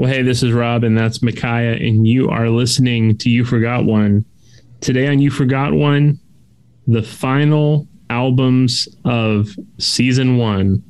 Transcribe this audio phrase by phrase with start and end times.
[0.00, 3.84] Well, hey, this is Rob, and that's Micaiah, and you are listening to You Forgot
[3.84, 4.24] One.
[4.80, 6.18] Today on You Forgot One,
[6.86, 10.82] the final albums of season one.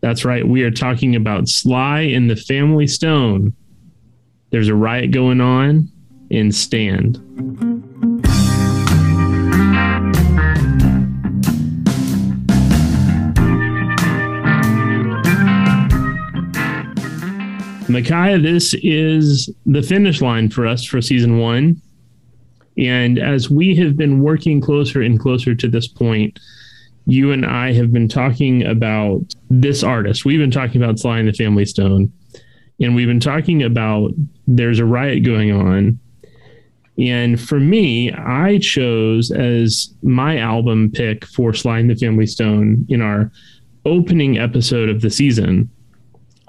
[0.00, 3.54] That's right, we are talking about Sly and the Family Stone.
[4.50, 5.88] There's a riot going on
[6.28, 7.73] in Stand.
[17.94, 21.80] Micaiah, this is the finish line for us for season one.
[22.76, 26.40] And as we have been working closer and closer to this point,
[27.06, 30.24] you and I have been talking about this artist.
[30.24, 32.12] We've been talking about Sly and the Family Stone,
[32.80, 34.10] and we've been talking about
[34.48, 35.96] there's a riot going on.
[36.98, 42.86] And for me, I chose as my album pick for Sly and the Family Stone
[42.88, 43.30] in our
[43.86, 45.70] opening episode of the season.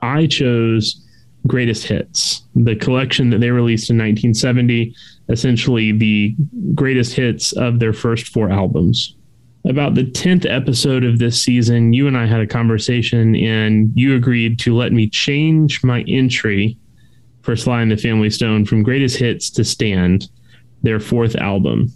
[0.02, 1.05] I chose
[1.48, 4.96] greatest hits, the collection that they released in 1970,
[5.30, 6.36] essentially the
[6.74, 9.16] greatest hits of their first four albums.
[9.68, 14.16] About the 10th episode of this season, you and I had a conversation, and you
[14.16, 16.78] agreed to let me change my entry
[17.42, 20.30] for Sly and the Family Stone from greatest hits to Stand,
[20.84, 21.92] their fourth album.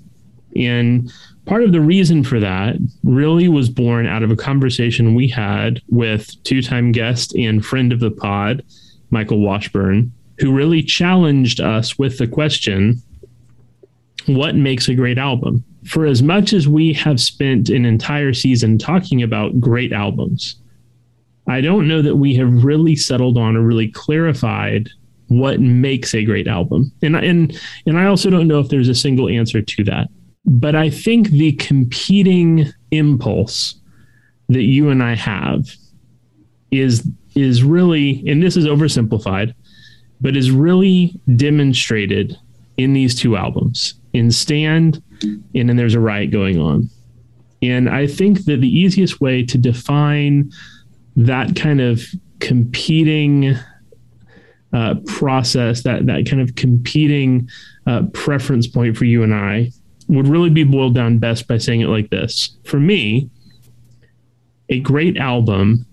[0.55, 1.11] And
[1.45, 5.81] part of the reason for that really was born out of a conversation we had
[5.89, 8.63] with two time guest and friend of the pod,
[9.11, 13.01] Michael Washburn, who really challenged us with the question
[14.25, 15.63] what makes a great album?
[15.85, 20.55] For as much as we have spent an entire season talking about great albums,
[21.47, 24.89] I don't know that we have really settled on or really clarified
[25.29, 26.91] what makes a great album.
[27.01, 30.09] And and and I also don't know if there's a single answer to that.
[30.45, 33.75] But I think the competing impulse
[34.49, 35.69] that you and I have
[36.71, 39.53] is is really, and this is oversimplified,
[40.21, 42.37] but is really demonstrated
[42.77, 46.89] in these two albums in Stand and then There's a Riot Going On.
[47.61, 50.51] And I think that the easiest way to define
[51.17, 52.01] that kind of
[52.39, 53.55] competing
[54.71, 57.49] uh, process, that, that kind of competing
[57.85, 59.71] uh, preference point for you and I,
[60.07, 62.57] would really be boiled down best by saying it like this.
[62.63, 63.29] For me,
[64.69, 65.85] a great album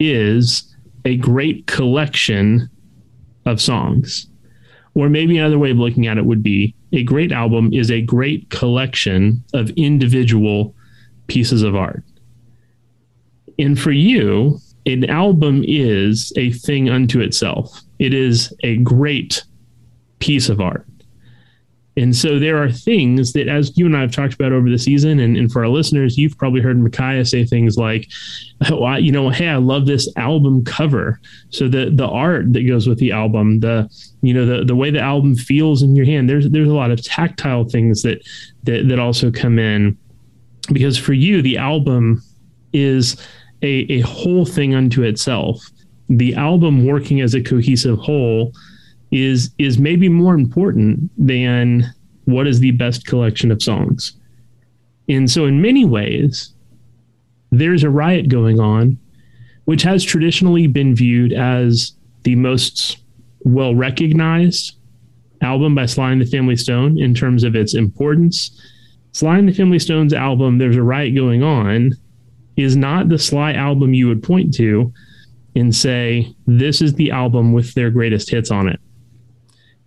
[0.00, 0.67] is
[1.04, 2.68] a great collection
[3.46, 4.26] of songs.
[4.94, 8.00] Or maybe another way of looking at it would be a great album is a
[8.00, 10.74] great collection of individual
[11.26, 12.02] pieces of art.
[13.58, 17.80] And for you, an album is a thing unto itself.
[17.98, 19.44] It is a great
[20.18, 20.86] piece of art.
[21.98, 24.78] And so there are things that, as you and I have talked about over the
[24.78, 28.08] season, and, and for our listeners, you've probably heard Micaiah say things like,
[28.70, 31.20] oh, I, you know, hey, I love this album cover.
[31.50, 33.90] So the the art that goes with the album, the
[34.22, 36.30] you know the the way the album feels in your hand.
[36.30, 38.22] There's there's a lot of tactile things that
[38.62, 39.98] that that also come in
[40.72, 42.22] because for you, the album
[42.72, 43.16] is
[43.62, 45.60] a, a whole thing unto itself.
[46.08, 48.52] The album working as a cohesive whole
[49.10, 51.84] is is maybe more important than
[52.24, 54.12] what is the best collection of songs.
[55.08, 56.52] And so in many ways,
[57.50, 58.98] there's a riot going on,
[59.64, 61.92] which has traditionally been viewed as
[62.24, 62.98] the most
[63.44, 64.76] well recognized
[65.40, 68.60] album by Sly and the Family Stone in terms of its importance.
[69.12, 71.92] Sly and the Family Stone's album, There's a Riot Going On,
[72.56, 74.92] is not the Sly album you would point to
[75.56, 78.80] and say, this is the album with their greatest hits on it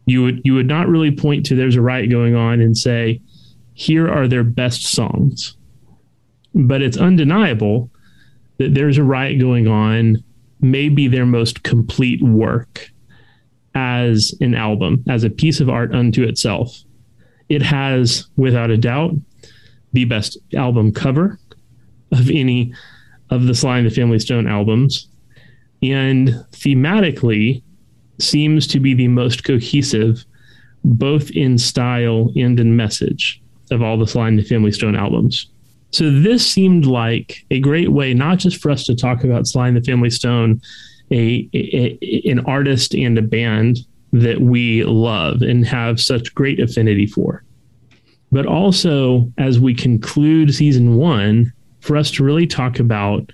[0.05, 3.21] you would you would not really point to there's a riot going on and say
[3.73, 5.55] here are their best songs.
[6.53, 7.89] But it's undeniable
[8.57, 10.23] that there's a riot going on
[10.59, 12.91] maybe their most complete work
[13.73, 16.77] as an album as a piece of art unto itself.
[17.49, 19.13] It has without a doubt
[19.93, 21.39] the best album cover
[22.11, 22.73] of any
[23.29, 25.07] of the Sly and the Family Stone albums.
[25.81, 27.63] And thematically
[28.21, 30.25] seems to be the most cohesive,
[30.83, 33.41] both in style and in message,
[33.71, 35.47] of all the Sly the Family Stone albums.
[35.91, 39.71] So this seemed like a great way, not just for us to talk about Sly
[39.71, 40.61] the Family Stone,
[41.11, 43.79] a, a, a, an artist and a band
[44.13, 47.43] that we love and have such great affinity for,
[48.31, 51.51] but also as we conclude season one,
[51.81, 53.31] for us to really talk about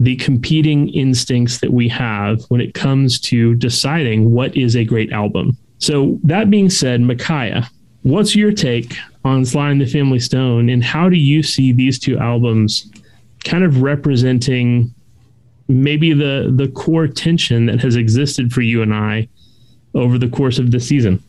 [0.00, 5.12] the competing instincts that we have when it comes to deciding what is a great
[5.12, 5.56] album.
[5.78, 7.68] So, that being said, Micaiah,
[8.02, 11.98] what's your take on Sly and the Family Stone, and how do you see these
[11.98, 12.90] two albums
[13.44, 14.92] kind of representing
[15.68, 19.28] maybe the the core tension that has existed for you and I
[19.94, 21.22] over the course of the season.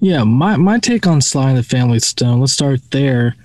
[0.00, 2.40] Yeah, my my take on Sly and the Family Stone.
[2.40, 3.36] Let's start there.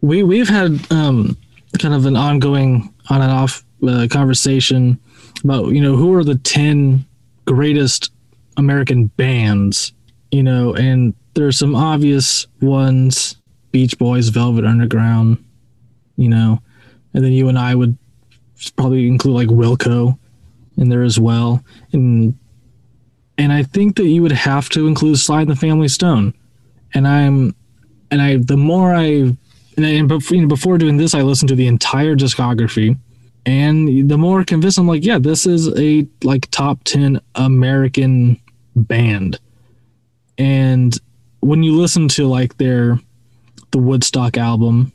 [0.00, 1.36] We we've had um,
[1.78, 4.98] kind of an ongoing on and off uh, conversation
[5.44, 7.04] about you know who are the ten
[7.44, 8.12] greatest
[8.56, 9.92] American bands,
[10.30, 13.36] you know, and there's some obvious ones:
[13.70, 15.42] Beach Boys, Velvet Underground,
[16.16, 16.60] you know,
[17.14, 17.96] and then you and I would
[18.76, 20.18] probably include like Wilco
[20.76, 22.36] in there as well, and
[23.36, 26.34] and I think that you would have to include Sly and the Family Stone,
[26.94, 27.54] and I'm
[28.10, 29.36] and I the more I
[29.78, 32.98] and, and before, you know, before doing this, I listened to the entire discography,
[33.46, 38.40] and the more convinced I'm like, yeah, this is a like top ten American
[38.76, 39.38] band,
[40.36, 40.98] and
[41.40, 42.98] when you listen to like their
[43.70, 44.92] the Woodstock album,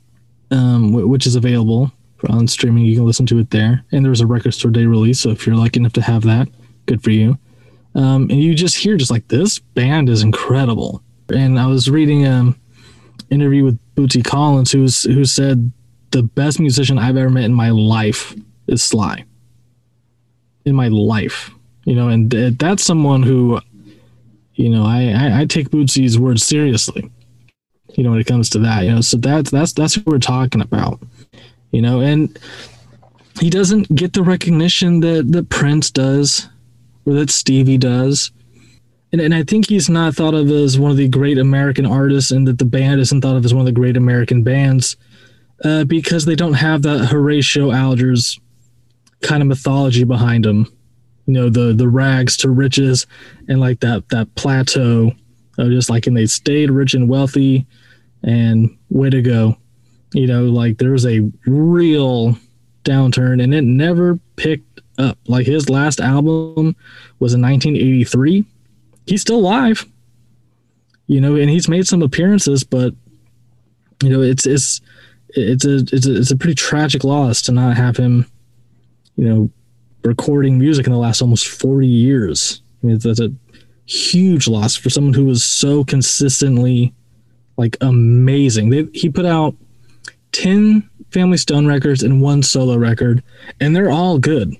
[0.50, 1.92] um, which is available
[2.28, 4.86] on streaming, you can listen to it there, and there was a record store day
[4.86, 6.48] release, so if you're lucky enough to have that,
[6.86, 7.38] good for you.
[7.94, 11.02] Um, and you just hear just like this band is incredible.
[11.32, 12.58] And I was reading um
[13.30, 15.70] interview with Bootsy Collins, who's who said
[16.14, 18.34] the best musician I've ever met in my life
[18.68, 19.24] is Sly.
[20.64, 21.50] In my life,
[21.84, 23.60] you know, and th- that's someone who,
[24.54, 27.10] you know, I, I, I take Bootsy's words seriously.
[27.96, 30.18] You know, when it comes to that, you know, so that's that's that's who we're
[30.18, 31.00] talking about.
[31.70, 32.38] You know, and
[33.40, 36.48] he doesn't get the recognition that that Prince does,
[37.04, 38.30] or that Stevie does
[39.14, 42.32] and, and I think he's not thought of as one of the great American artists,
[42.32, 44.96] and that the band isn't thought of as one of the great American bands
[45.62, 48.38] uh, because they don't have that Horatio Alger's
[49.22, 50.72] kind of mythology behind them.
[51.26, 53.06] You know, the the rags to riches,
[53.48, 55.12] and like that that plateau
[55.58, 57.66] of just like, and they stayed rich and wealthy,
[58.22, 59.56] and way to go.
[60.12, 62.36] You know, like there's a real
[62.84, 65.18] downturn, and it never picked up.
[65.26, 66.76] Like his last album
[67.18, 68.44] was in 1983
[69.06, 69.86] he's still alive.
[71.06, 72.94] You know, and he's made some appearances, but
[74.02, 74.80] you know, it's it's
[75.36, 78.26] it's a it's a it's a pretty tragic loss to not have him,
[79.16, 79.50] you know,
[80.04, 82.62] recording music in the last almost forty years.
[82.82, 83.32] I mean, that's a
[83.86, 86.94] huge loss for someone who was so consistently
[87.56, 88.70] like amazing.
[88.70, 89.54] They, he put out
[90.32, 93.22] 10 Family Stone records and one solo record,
[93.60, 94.56] and they're all good.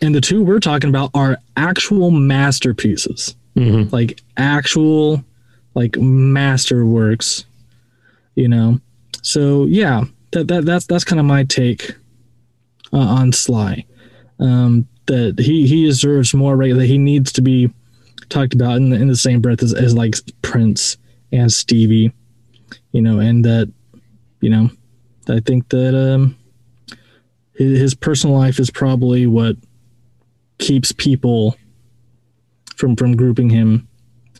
[0.00, 3.94] And the two we're talking about are actual masterpieces mm-hmm.
[3.94, 5.24] like actual
[5.74, 7.44] like masterworks
[8.34, 8.80] you know
[9.22, 11.92] so yeah that, that that's that's kind of my take
[12.92, 13.84] uh, on sly
[14.40, 17.72] um that he he deserves more right that he needs to be
[18.28, 20.96] talked about in the, in the same breath as, as like prince
[21.32, 22.12] and stevie
[22.92, 23.72] you know and that
[24.40, 24.70] you know
[25.28, 26.36] i think that um
[27.54, 29.56] his, his personal life is probably what
[30.58, 31.56] keeps people
[32.76, 33.88] from from grouping him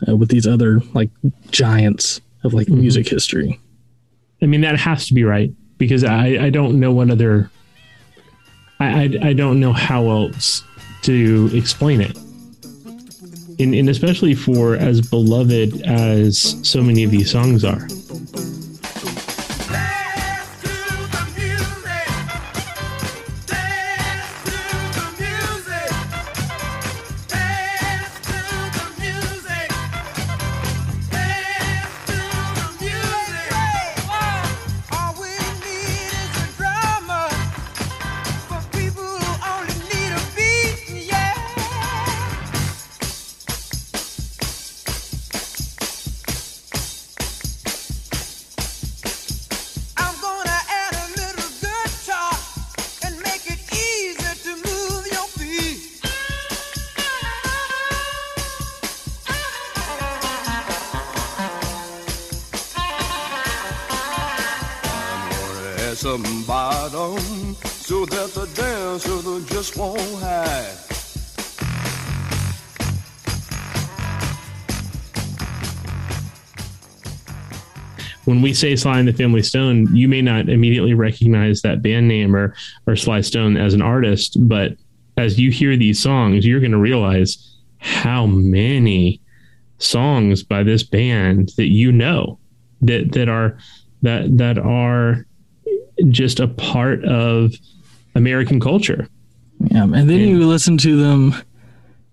[0.07, 1.11] uh, with these other like
[1.51, 2.81] giants of like mm-hmm.
[2.81, 3.61] music history.
[4.41, 7.51] I mean, that has to be right because I I don't know what other
[8.81, 10.63] I I, I don't know how else
[11.03, 12.17] to explain it.
[13.61, 17.89] And, and especially for as beloved as so many of these songs are.
[78.59, 82.55] Say Sly and the Family Stone, you may not immediately recognize that band name or
[82.87, 84.77] or Sly Stone as an artist, but
[85.17, 89.21] as you hear these songs, you're going to realize how many
[89.79, 92.39] songs by this band that you know
[92.83, 93.59] that that are
[94.03, 95.27] that that are
[96.09, 97.53] just a part of
[98.15, 99.09] American culture.
[99.61, 101.35] Yeah, and then and, you listen to them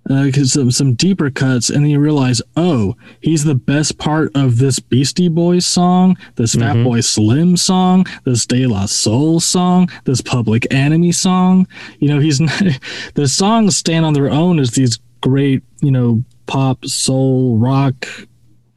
[0.10, 4.60] uh, some some deeper cuts, and then you realize, oh, he's the best part of
[4.60, 6.80] this Beastie Boys song, this mm-hmm.
[6.80, 11.68] Fatboy Slim song, this De La Soul song, this Public Enemy song.
[12.00, 12.62] You know, he's not,
[13.16, 18.06] the songs stand on their own as these great, you know, pop, soul, rock,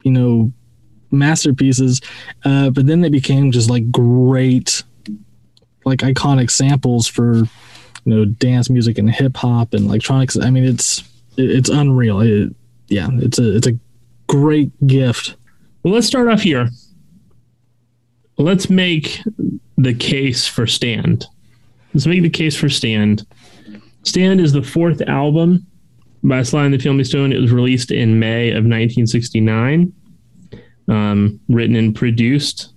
[0.03, 0.51] you know,
[1.11, 2.01] masterpieces,
[2.43, 4.83] uh, but then they became just like great,
[5.85, 7.35] like iconic samples for
[8.05, 10.37] you know dance music and hip hop and electronics.
[10.39, 11.03] I mean, it's
[11.39, 12.21] it's unreal.
[12.21, 12.55] It,
[12.87, 13.77] yeah, it's a it's a
[14.27, 15.35] great gift.
[15.83, 16.69] Well, let's start off here.
[18.37, 19.21] Let's make
[19.77, 21.25] the case for Stand.
[21.93, 23.25] Let's make the case for Stand.
[24.03, 25.65] Stand is the fourth album
[26.23, 27.33] by Sly and the Family Stone.
[27.33, 29.93] It was released in May of 1969,
[30.87, 32.73] um, written and produced.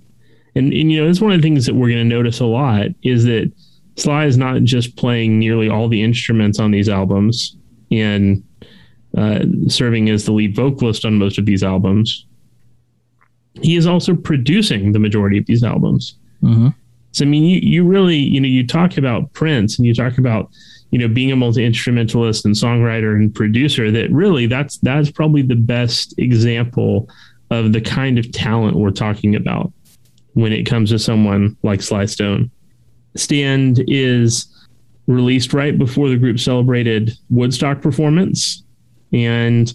[0.55, 2.47] And, and, you know, it's one of the things that we're going to notice a
[2.47, 3.51] lot is that
[3.97, 7.57] Sly is not just playing nearly all the instruments on these albums
[7.91, 8.43] and
[9.17, 12.27] uh, serving as the lead vocalist on most of these albums.
[13.61, 16.17] He is also producing the majority of these albums.
[16.43, 16.69] Mm-hmm.
[17.13, 20.19] So I mean, you you really you know you talk about Prince and you talk
[20.19, 20.51] about
[20.91, 23.91] you know being a multi instrumentalist and songwriter and producer.
[23.91, 27.09] That really that's that's probably the best example
[27.51, 29.73] of the kind of talent we're talking about
[30.33, 32.51] when it comes to someone like Sly Stone.
[33.15, 34.47] Stand is
[35.07, 38.63] released right before the group celebrated Woodstock performance.
[39.13, 39.73] And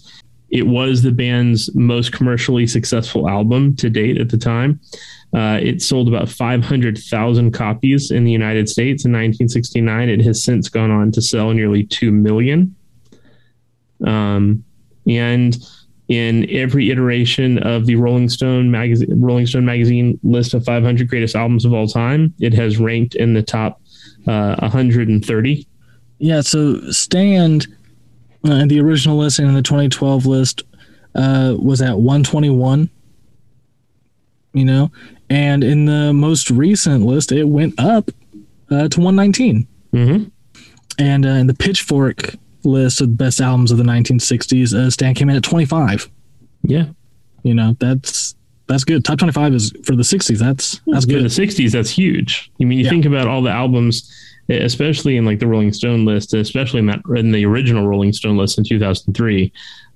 [0.50, 4.80] it was the band's most commercially successful album to date at the time.
[5.34, 10.08] Uh, it sold about 500,000 copies in the United States in 1969.
[10.08, 12.74] It has since gone on to sell nearly 2 million.
[14.06, 14.64] Um,
[15.06, 15.56] and
[16.08, 21.36] in every iteration of the Rolling Stone magazine, Rolling Stone magazine list of 500 greatest
[21.36, 23.82] albums of all time, it has ranked in the top
[24.26, 25.66] uh, 130.
[26.18, 27.66] Yeah, so Stand,
[28.44, 30.62] uh, the original list and the 2012 list
[31.14, 32.90] uh, was at 121.
[34.54, 34.90] You know,
[35.30, 38.10] and in the most recent list, it went up
[38.70, 39.68] uh, to 119.
[39.92, 40.28] Mm-hmm.
[40.98, 45.28] And uh, in the Pitchfork list of best albums of the 1960s, uh, Stand came
[45.28, 46.08] in at 25.
[46.62, 46.86] Yeah,
[47.42, 48.34] you know that's
[48.66, 49.04] that's good.
[49.04, 50.38] Top 25 is for the 60s.
[50.38, 51.16] That's that's good.
[51.16, 52.50] For the 60s, that's huge.
[52.60, 52.90] I mean, you yeah.
[52.90, 54.12] think about all the albums,
[54.48, 58.36] especially in like the Rolling Stone list, especially in that in the original Rolling Stone
[58.36, 59.52] list in 2003.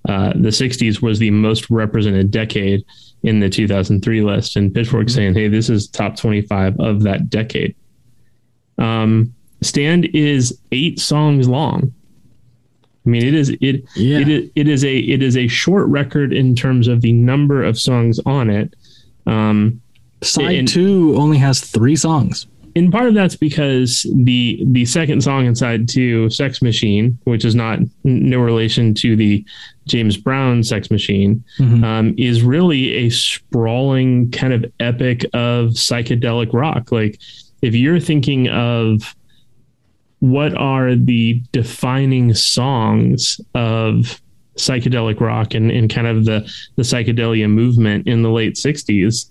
[0.08, 2.84] Uh, the 60s was the most represented decade
[3.22, 5.14] in the 2003 list, and Pitchfork mm-hmm.
[5.14, 7.74] saying, "Hey, this is top 25 of that decade."
[8.78, 11.94] Um, Stand is eight songs long.
[13.04, 14.18] I mean, it is it yeah.
[14.18, 17.62] it is it is a it is a short record in terms of the number
[17.62, 18.74] of songs on it.
[19.26, 19.80] Um,
[20.22, 25.22] Side and, two only has three songs, and part of that's because the the second
[25.22, 29.44] song inside two, "Sex Machine," which is not no relation to the
[29.86, 31.84] James Brown "Sex Machine," mm-hmm.
[31.84, 36.92] um, is really a sprawling kind of epic of psychedelic rock.
[36.92, 37.18] Like
[37.62, 39.14] if you're thinking of
[40.20, 44.20] what are the defining songs of
[44.56, 46.40] psychedelic rock and, and kind of the,
[46.76, 49.26] the psychedelia movement in the late 60s.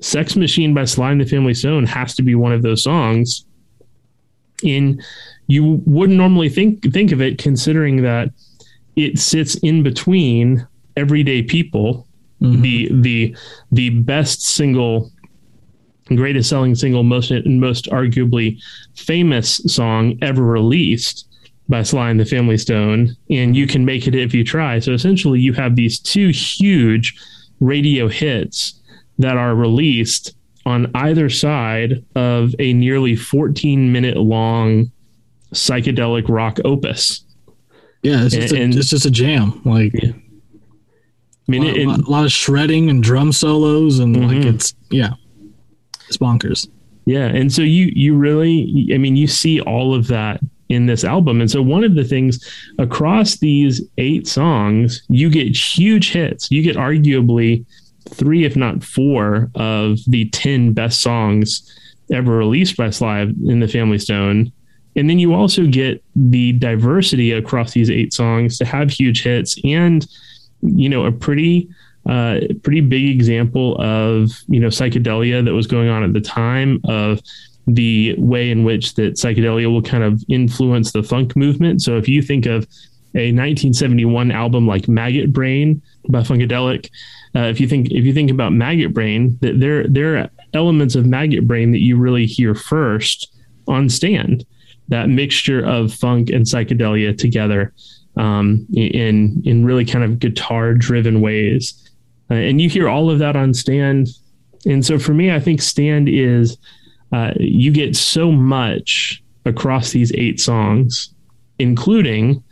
[0.00, 3.44] Sex Machine by Sly and the Family Stone has to be one of those songs.
[4.64, 5.02] And
[5.46, 8.30] you wouldn't normally think think of it considering that
[8.96, 12.06] it sits in between everyday people,
[12.40, 12.60] mm-hmm.
[12.62, 13.36] the the
[13.72, 15.10] the best single
[16.08, 18.60] greatest selling single, most most arguably
[18.94, 21.26] famous song ever released
[21.68, 24.78] by Sly and the Family Stone, and you can make it if you try.
[24.78, 27.14] So essentially, you have these two huge
[27.60, 28.80] radio hits
[29.18, 30.34] that are released
[30.66, 34.90] on either side of a nearly 14 minute long
[35.54, 37.24] psychedelic rock opus.
[38.02, 39.60] Yeah, it's just, and, a, it's just a jam.
[39.64, 40.12] Like, yeah.
[40.12, 44.26] I mean, a lot, it, a lot, of shredding and drum solos, and mm-hmm.
[44.26, 45.14] like it's yeah.
[46.06, 46.68] It's bonkers.
[47.06, 51.04] Yeah, and so you you really, I mean, you see all of that in this
[51.04, 52.46] album, and so one of the things
[52.78, 56.50] across these eight songs, you get huge hits.
[56.50, 57.64] You get arguably
[58.08, 61.62] three, if not four, of the ten best songs
[62.12, 64.52] ever released by Sly in the Family Stone.
[64.96, 69.56] And then you also get the diversity across these eight songs to have huge hits
[69.62, 70.06] and,
[70.62, 71.68] you know, a pretty
[72.08, 76.80] uh, pretty big example of you know psychedelia that was going on at the time
[76.84, 77.20] of
[77.66, 81.82] the way in which that psychedelia will kind of influence the funk movement.
[81.82, 82.66] So if you think of
[83.14, 86.88] a 1971 album like Maggot Brain by Funkadelic,
[87.38, 90.96] uh, if you think if you think about Maggot Brain, that there there are elements
[90.96, 93.32] of Maggot Brain that you really hear first
[93.68, 94.44] on Stand.
[94.88, 97.72] That mixture of funk and psychedelia together
[98.16, 101.92] um, in in really kind of guitar driven ways,
[102.28, 104.08] uh, and you hear all of that on Stand.
[104.66, 106.58] And so for me, I think Stand is
[107.12, 111.14] uh, you get so much across these eight songs,
[111.60, 112.42] including,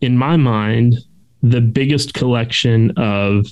[0.00, 0.94] in my mind,
[1.42, 3.46] the biggest collection of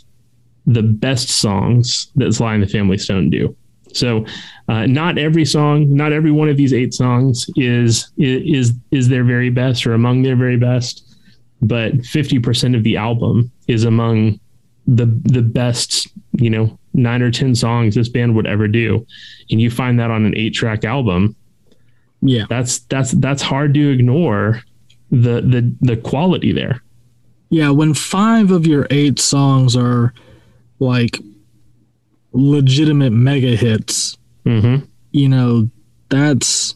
[0.67, 3.57] the best songs that Sly and the Family Stone do.
[3.93, 4.25] So,
[4.69, 9.25] uh, not every song, not every one of these eight songs is is is their
[9.25, 11.17] very best or among their very best,
[11.61, 14.41] but fifty percent of the album is among
[14.87, 19.07] the the best, you know, nine or ten songs this band would ever do,
[19.51, 21.37] and you find that on an eight track album.
[22.23, 24.63] Yeah, that's that's that's hard to ignore
[25.11, 26.83] the the the quality there.
[27.51, 30.15] Yeah, when five of your eight songs are
[30.83, 31.19] like
[32.33, 34.85] legitimate mega hits, mm-hmm.
[35.13, 35.69] you know,
[36.09, 36.75] that's.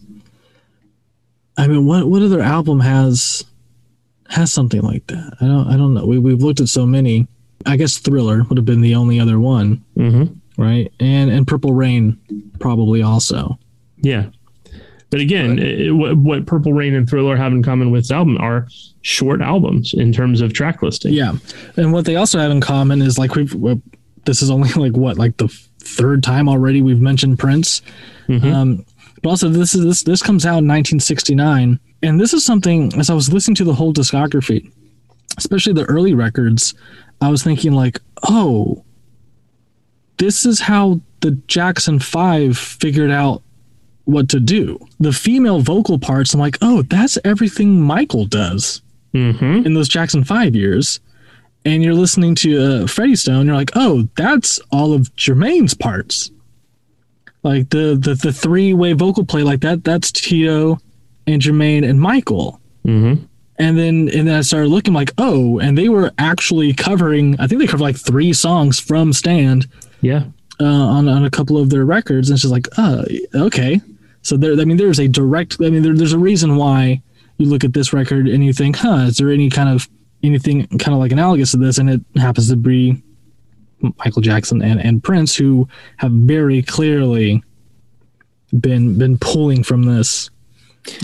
[1.58, 3.44] I mean, what what other album has
[4.28, 5.36] has something like that?
[5.40, 6.06] I don't I don't know.
[6.06, 7.26] We we've looked at so many.
[7.64, 10.62] I guess Thriller would have been the only other one, mm-hmm.
[10.62, 10.92] right?
[11.00, 12.18] And and Purple Rain
[12.60, 13.58] probably also.
[14.02, 14.26] Yeah,
[15.10, 18.38] but again, it, what, what, Purple Rain and Thriller have in common with this album
[18.38, 18.66] are
[19.02, 21.12] short albums in terms of track listing.
[21.12, 21.34] Yeah,
[21.76, 23.54] and what they also have in common is like we've
[24.24, 25.48] this is only like what like the
[25.78, 27.82] third time already we've mentioned Prince.
[28.28, 28.52] Mm-hmm.
[28.52, 28.86] Um,
[29.22, 33.08] but also this is this this comes out in 1969, and this is something as
[33.08, 34.70] I was listening to the whole discography,
[35.38, 36.74] especially the early records,
[37.20, 38.84] I was thinking like, oh,
[40.18, 43.42] this is how the Jackson Five figured out
[44.06, 44.78] what to do.
[44.98, 48.80] The female vocal parts, I'm like, oh, that's everything Michael does
[49.12, 49.66] mm-hmm.
[49.66, 51.00] in those Jackson Five years.
[51.64, 56.30] And you're listening to uh, Freddie Stone, you're like, oh, that's all of Jermaine's parts.
[57.42, 60.78] Like the the, the three way vocal play like that, that's Tito
[61.26, 62.60] and Jermaine and Michael.
[62.84, 63.24] Mm-hmm.
[63.58, 67.36] And then and then I started looking like, oh, and they were actually covering.
[67.40, 69.66] I think they covered like three songs from Stand.
[70.02, 70.24] Yeah.
[70.60, 73.80] Uh, on on a couple of their records, and it's just like, oh, okay.
[74.26, 75.58] So there, I mean, there's a direct.
[75.60, 77.00] I mean, there, there's a reason why
[77.38, 79.88] you look at this record and you think, huh, is there any kind of
[80.24, 81.78] anything kind of like analogous to this?
[81.78, 83.00] And it happens to be
[84.04, 87.40] Michael Jackson and, and Prince, who have very clearly
[88.58, 90.28] been been pulling from this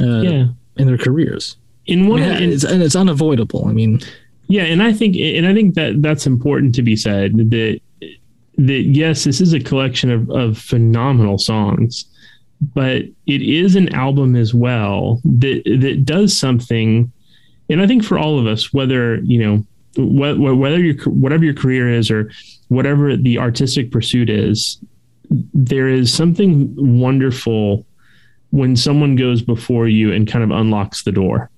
[0.01, 0.47] uh, yeah.
[0.77, 1.57] in their careers.
[1.87, 3.69] In one, I mean, it's, and it's unavoidable.
[3.69, 4.01] I mean,
[4.49, 7.81] yeah, and I think and I think that that's important to be said that
[8.59, 12.07] that yes, this is a collection of, of phenomenal songs
[12.75, 17.11] but it is an album as well that that does something
[17.69, 19.65] and i think for all of us whether you know
[19.97, 22.31] whether your whatever your career is or
[22.69, 24.79] whatever the artistic pursuit is
[25.53, 27.85] there is something wonderful
[28.51, 31.51] when someone goes before you and kind of unlocks the door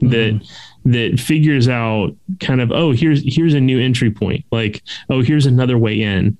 [0.00, 0.08] mm-hmm.
[0.08, 0.46] that
[0.84, 5.46] that figures out kind of oh here's here's a new entry point like oh here's
[5.46, 6.36] another way in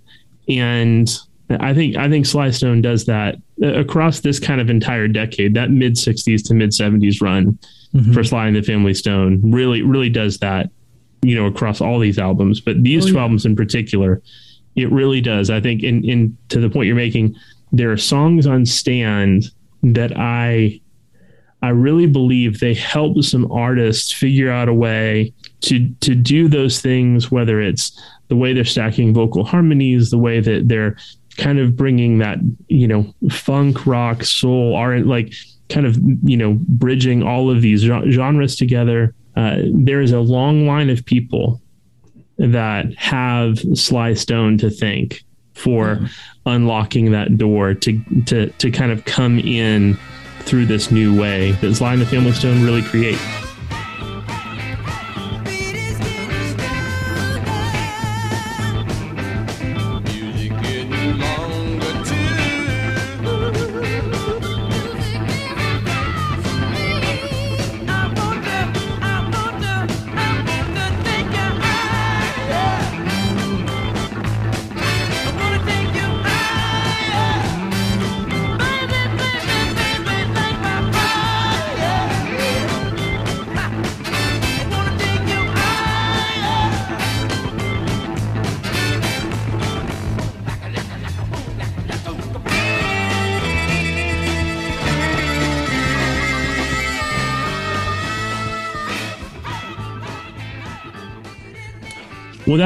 [0.49, 1.19] and
[1.51, 5.55] I think I think Sly Stone does that uh, across this kind of entire decade.
[5.55, 7.59] That mid '60s to mid '70s run
[7.95, 8.13] mm-hmm.
[8.13, 10.71] for Sly and the Family Stone really really does that.
[11.23, 13.23] You know, across all these albums, but these oh, two yeah.
[13.23, 14.23] albums in particular,
[14.77, 15.51] it really does.
[15.51, 17.35] I think, in in to the point you're making,
[17.73, 19.47] there are songs on Stand
[19.83, 20.81] that I
[21.63, 25.33] I really believe they help some artists figure out a way
[25.63, 30.41] to to do those things, whether it's the way they're stacking vocal harmonies, the way
[30.41, 30.97] that they're
[31.39, 35.33] kind of bringing that you know funk rock soul aren't like
[35.69, 40.67] kind of you know bridging all of these genres together uh, there is a long
[40.67, 41.63] line of people
[42.39, 45.23] that have sly stone to thank
[45.55, 46.11] for mm.
[46.47, 49.97] unlocking that door to to to kind of come in
[50.41, 53.19] through this new way that sly and the family stone really create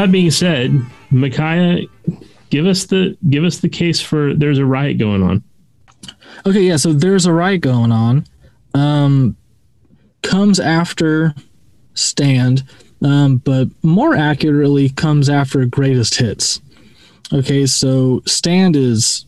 [0.02, 1.86] that being said, Micaiah,
[2.50, 5.44] give us the give us the case for there's a riot going on.
[6.44, 8.26] Okay, yeah, so there's a riot going on.
[8.74, 9.36] Um,
[10.22, 11.34] comes after
[11.94, 12.64] Stand,
[13.02, 16.60] um, but more accurately comes after Greatest Hits.
[17.32, 19.24] Okay, so Stand is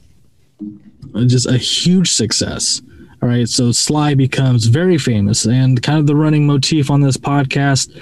[1.26, 2.82] just a huge success.
[3.22, 7.16] All right, so Sly becomes very famous, and kind of the running motif on this
[7.16, 7.96] podcast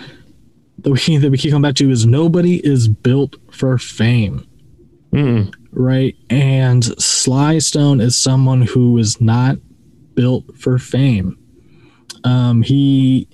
[0.82, 4.46] that we that we keep coming back to is nobody is built for fame,
[5.12, 5.52] Mm.
[5.72, 6.16] right?
[6.30, 9.58] And Sly Stone is someone who is not
[10.14, 11.38] built for fame.
[12.24, 13.28] Um, he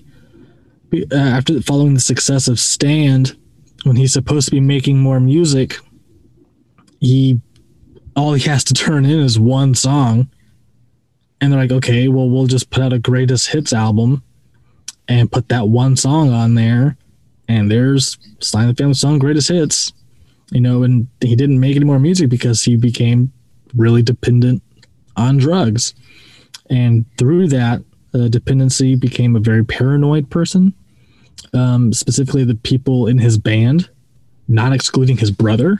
[1.11, 3.37] uh, after following the success of Stand,
[3.83, 5.77] when he's supposed to be making more music,
[6.99, 7.39] he
[8.15, 10.29] all he has to turn in is one song.
[11.41, 14.23] And they're like, okay, well, we'll just put out a greatest hits album
[15.07, 16.97] and put that one song on there.
[17.49, 19.91] And there's Sly and the Family Stone greatest hits.
[20.51, 23.31] You know, and he didn't make any more music because he became
[23.75, 24.63] really dependent
[25.17, 25.93] on drugs.
[26.69, 27.83] And through that
[28.13, 30.73] uh, dependency, became a very paranoid person.
[31.53, 33.89] Um, specifically, the people in his band,
[34.47, 35.79] not excluding his brother,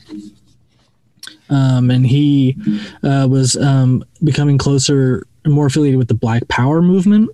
[1.50, 2.56] um, and he
[3.04, 7.30] uh, was um, becoming closer and more affiliated with the Black Power movement,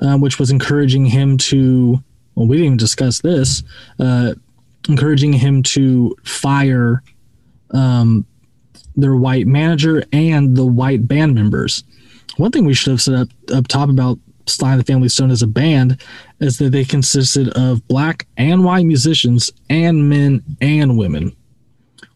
[0.00, 2.02] um, which was encouraging him to.
[2.38, 3.64] Well, we didn't even discuss this.
[3.98, 4.34] Uh,
[4.88, 7.02] encouraging him to fire
[7.72, 8.24] um,
[8.94, 11.82] their white manager and the white band members.
[12.36, 15.32] One thing we should have said up, up top about Sly and the Family Stone
[15.32, 16.00] as a band
[16.38, 21.34] is that they consisted of black and white musicians and men and women,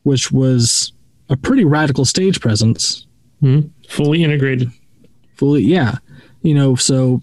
[0.05, 0.93] which was
[1.31, 3.09] a pretty radical stage presence.
[3.43, 3.71] Mm.
[3.89, 4.71] Fully integrated.
[5.35, 5.97] Fully, yeah,
[6.43, 6.77] you know.
[6.77, 7.23] So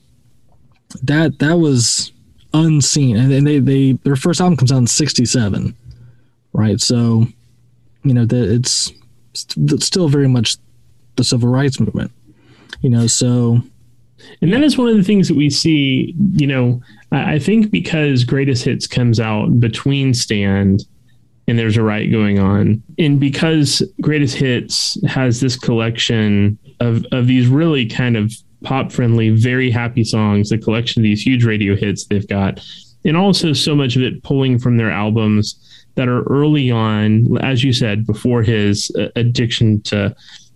[1.04, 2.12] that that was
[2.54, 5.76] unseen, and they they their first album comes out in '67,
[6.54, 6.80] right?
[6.80, 7.26] So
[8.04, 8.92] you know that it's
[9.34, 10.58] st- still very much
[11.16, 12.12] the civil rights movement,
[12.82, 13.08] you know.
[13.08, 13.62] So
[14.42, 16.82] And that is one of the things that we see, you know,
[17.12, 20.86] I think because Greatest Hits comes out between Stand
[21.48, 22.84] and there's a riot going on.
[23.00, 28.32] And because Greatest Hits has this collection of, of these really kind of
[28.64, 32.60] pop friendly, very happy songs, the collection of these huge radio hits they've got,
[33.06, 35.56] and also so much of it pulling from their albums
[35.96, 40.16] that are early on, as you said, before his uh, addiction to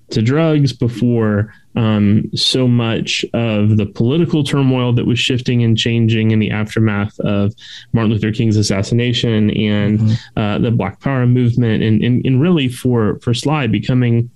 [0.10, 6.30] to drugs, before um, so much of the political turmoil that was shifting and changing
[6.30, 7.52] in the aftermath of
[7.94, 10.20] Martin Luther King's assassination and Mhm.
[10.38, 14.30] uh, the Black Power movement, and, and and really for for Sly becoming,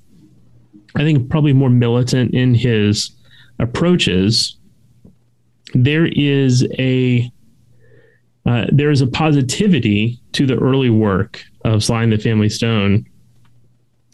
[0.96, 3.12] I think, probably more militant in his
[3.60, 4.58] approaches.
[5.74, 7.30] There is a
[8.46, 13.06] uh, there is a positivity to the early work of Sly and the Family Stone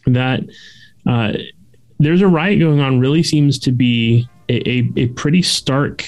[0.07, 0.41] that
[1.05, 1.33] uh,
[1.99, 6.03] there's a riot going on really seems to be a, a, a pretty stark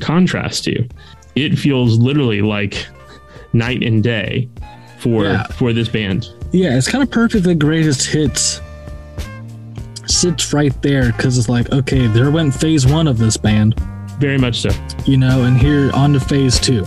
[0.00, 0.88] contrast to.
[1.34, 2.86] It feels literally like
[3.52, 4.48] night and day
[4.98, 5.42] for Yeah.
[5.48, 6.28] for this band.
[6.52, 7.44] yeah, it's kind of perfect.
[7.44, 8.60] The greatest hits
[10.06, 13.78] sits right there because it's like, okay, there went phase one of this band,
[14.18, 14.70] Very much so.
[15.04, 16.84] you know, and here on to phase two.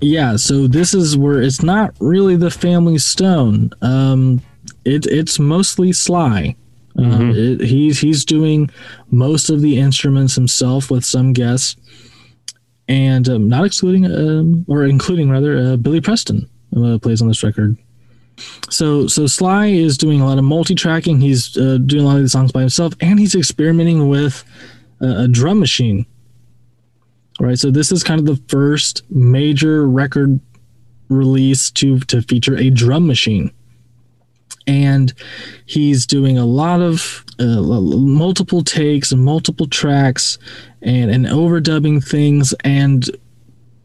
[0.00, 3.70] Yeah, so this is where it's not really the Family Stone.
[3.82, 4.40] Um,
[4.84, 6.54] it it's mostly Sly.
[6.96, 8.70] Um, it, he's he's doing
[9.10, 11.76] most of the instruments himself with some guests,
[12.88, 17.42] and um, not excluding um, or including rather uh, Billy Preston uh, plays on this
[17.42, 17.76] record.
[18.70, 21.20] So so Sly is doing a lot of multi-tracking.
[21.20, 24.44] He's uh, doing a lot of the songs by himself, and he's experimenting with
[25.00, 26.06] a, a drum machine.
[27.40, 30.40] Right, so this is kind of the first major record
[31.08, 33.52] release to to feature a drum machine,
[34.66, 35.12] and
[35.64, 40.36] he's doing a lot of uh, multiple takes and multiple tracks,
[40.82, 43.08] and and overdubbing things, and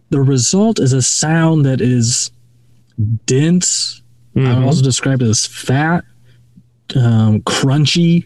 [0.09, 2.31] the result is a sound that is
[3.27, 4.01] dense.
[4.35, 4.65] I would Mhm.
[4.65, 6.03] also describe it as fat,
[6.95, 8.25] um, crunchy.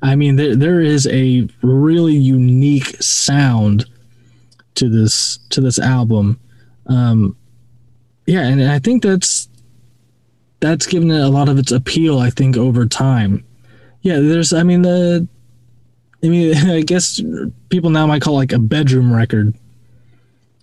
[0.00, 3.84] I mean, there there is a really unique sound
[4.76, 6.38] to this to this album.
[6.86, 7.36] Um,
[8.26, 9.48] yeah, and I think that's
[10.60, 12.18] that's given it a lot of its appeal.
[12.18, 13.44] I think over time.
[14.02, 14.52] Yeah, there's.
[14.52, 15.26] I mean the.
[16.24, 17.20] I mean, I guess
[17.68, 19.54] people now might call like a bedroom record.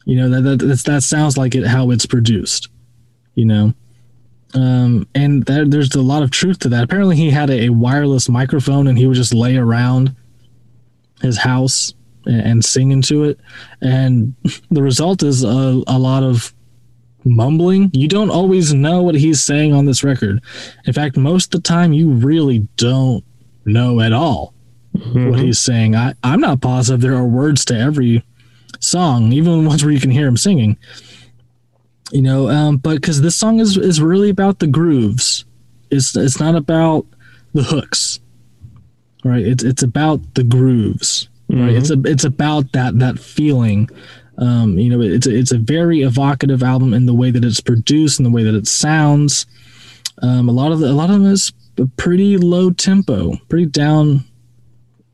[0.05, 2.69] You know that that that sounds like it how it's produced.
[3.35, 3.73] You know
[4.53, 6.83] um, and that, there's a lot of truth to that.
[6.83, 10.15] Apparently, he had a, a wireless microphone, and he would just lay around
[11.21, 11.93] his house
[12.25, 13.39] and, and sing into it.
[13.81, 14.35] And
[14.71, 16.53] the result is a, a lot of
[17.25, 17.91] mumbling.
[17.93, 20.41] You don't always know what he's saying on this record.
[20.85, 23.23] In fact, most of the time, you really don't
[23.65, 24.53] know at all
[24.97, 25.29] Mhm.
[25.29, 25.95] what he's saying.
[25.95, 28.23] I, I'm not positive there are words to every
[28.79, 30.77] song, even ones where you can hear him singing.
[32.11, 35.45] You know, um, but because this song is is really about the grooves.
[35.91, 37.05] It's it's not about
[37.53, 38.19] the hooks,
[39.23, 39.45] right?
[39.45, 41.71] It's it's about the grooves, right?
[41.73, 41.77] Mhm.
[41.77, 43.89] It's a it's about that that feeling.
[44.37, 47.59] Um, you know, it's a, it's a very evocative album in the way that it's
[47.59, 49.45] produced and the way that it sounds.
[50.21, 51.51] Um, a lot of the, a lot of them is
[51.97, 54.23] pretty low tempo, pretty down.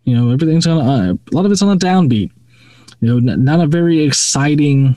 [0.04, 2.30] You know, everything's on a, a lot of it's on a downbeat.
[3.02, 4.96] You know, n- not a very exciting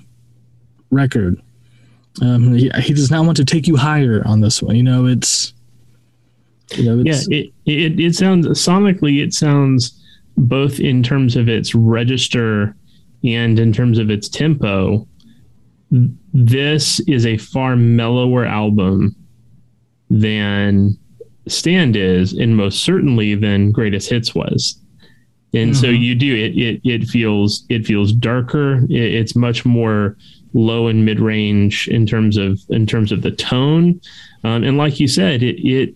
[0.90, 1.40] record.
[2.20, 4.76] Um, he, he does not want to take you higher on this one.
[4.76, 5.54] You know, it's
[6.74, 9.97] you know, yeah it, it it sounds sonically it sounds
[10.38, 12.74] both in terms of its register
[13.24, 15.06] and in terms of its tempo
[16.34, 19.16] this is a far mellower album
[20.10, 20.96] than
[21.46, 24.78] stand is and most certainly than greatest hits was.
[25.54, 26.00] And so Mhm.
[26.00, 28.84] you do it it it feels it feels darker.
[28.90, 30.16] It, it's much more
[30.52, 33.98] low and mid range in terms of in terms of the tone.
[34.44, 35.94] Um, and like you said it it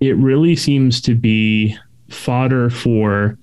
[0.00, 1.76] it really seems to be
[2.10, 3.38] fodder for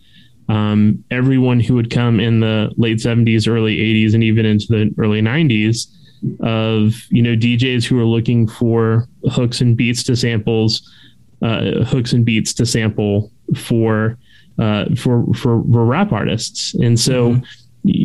[0.47, 4.93] um, everyone who would come in the late 70s early 80s and even into the
[4.97, 5.87] early 90s
[6.41, 10.91] of you know djs who are looking for hooks and beats to samples
[11.41, 14.17] uh, hooks and beats to sample for
[14.57, 17.45] uh, for, for for rap artists and so Mhm.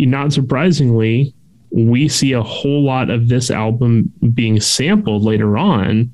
[0.09, 1.33] not surprisingly
[1.71, 6.13] we see a whole lot of this album being sampled later on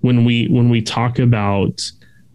[0.00, 1.80] when we when we talk about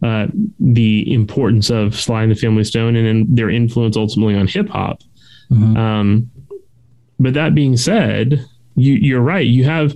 [0.02, 0.28] uh,
[0.60, 4.70] the importance of Sly and the Family Stone and then their influence ultimately on hip
[4.70, 5.02] hop.
[5.52, 5.78] Mhm.
[5.78, 6.30] Um,
[7.20, 9.46] but that being said, you, you're right.
[9.46, 9.94] You have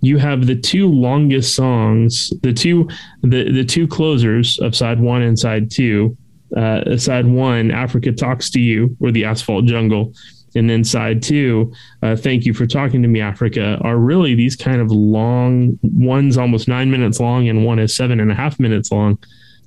[0.00, 2.88] you have the two longest songs, the two
[3.22, 6.16] the the two closers of side one and side two.
[6.56, 10.12] Uh, side one, Africa talks to you, or the Asphalt Jungle,
[10.54, 14.54] and then side two, uh, thank you for talking to me, Africa, are really these
[14.54, 15.78] kind of long.
[15.82, 19.18] One's almost nine minutes long, and one is seven and a half minutes long,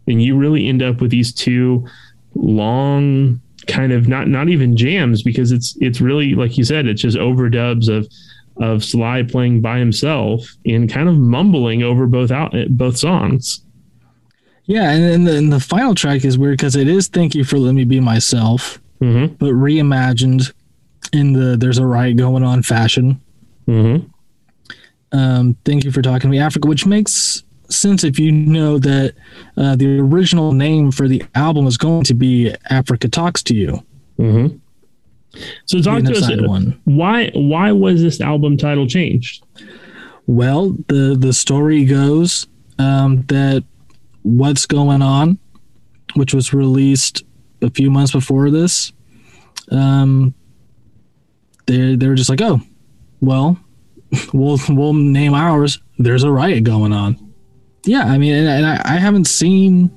[0.07, 1.85] and you really end up with these two
[2.35, 7.01] long kind of not not even jams because it's it's really like you said it's
[7.01, 8.07] just overdubs of
[8.57, 13.61] of Sly playing by himself and kind of mumbling over both out both songs.
[14.65, 17.43] yeah, and then the, and the final track is weird because it is "Thank You
[17.43, 19.33] for Letting Me Be Myself," Mm-hmm.
[19.35, 20.53] but reimagined
[21.11, 23.19] in the "There's a Riot Going On" fashion.
[23.67, 24.07] Mm-hmm.
[25.17, 27.43] um, thank you for talking to me africa which makes
[27.75, 29.13] sense if you know that
[29.57, 33.83] uh, the original name for the album is going to be africa talks to you
[34.17, 34.57] Mm-hmm.
[35.65, 36.47] So talk to us.
[36.47, 39.43] one Why why was this album title changed?
[40.27, 42.47] well the the story goes
[42.79, 43.63] um, that
[44.23, 45.37] what's going on
[46.15, 47.23] which was released
[47.61, 48.91] a few months before this
[49.71, 50.33] um,
[51.67, 52.59] they they were just like oh
[53.21, 53.59] well
[54.33, 57.24] we'll we'll name ours there's a riot going on
[57.85, 59.91] yeah i mean and, and I, I haven't seen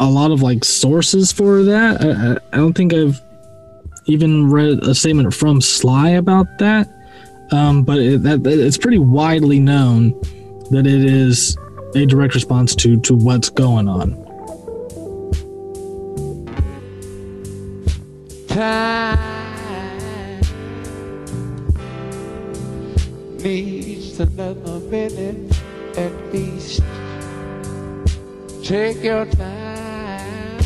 [0.00, 2.02] a lot of like sources for that.
[2.02, 3.18] I, I, don't think i've
[4.06, 6.88] even read a statement from sly about that.
[7.52, 10.10] Um, but it, that- it's pretty widely known
[10.70, 11.56] that it is
[11.94, 14.24] a direct response to to what's going on.
[18.48, 20.40] Time
[23.42, 25.60] needs another minute
[25.96, 26.82] at least.
[28.66, 30.58] Take your time,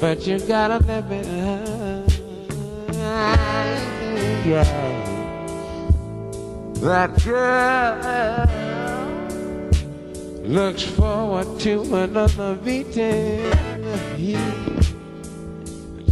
[0.00, 1.20] but you gotta let me.
[4.48, 4.64] Yeah.
[6.80, 8.48] That girl
[10.42, 13.52] looks forward to another beating.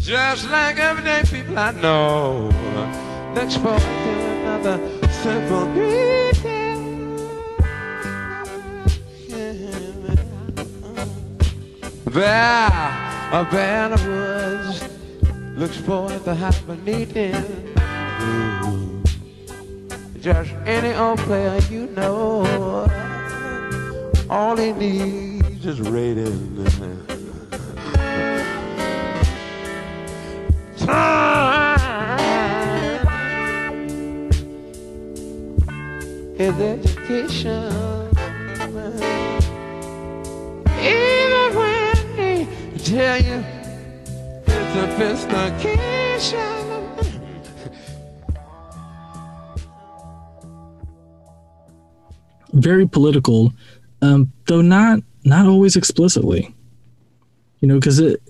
[0.01, 2.51] Just like everyday people I know
[3.35, 4.11] looks forward to
[4.43, 4.79] another
[5.23, 6.32] simple greeting.
[12.12, 14.85] There, a band of woods
[15.57, 17.33] looks forward to have a meeting.
[20.20, 22.87] Just any old player you know,
[24.29, 26.66] all he needs is rating.
[30.77, 31.79] Time
[36.38, 37.72] is education.
[40.79, 41.72] Even when
[42.85, 43.45] tell you
[44.75, 46.62] investigation.
[52.53, 53.53] very political,
[54.03, 56.55] um, though not not always explicitly.
[57.61, 58.23] You know, because it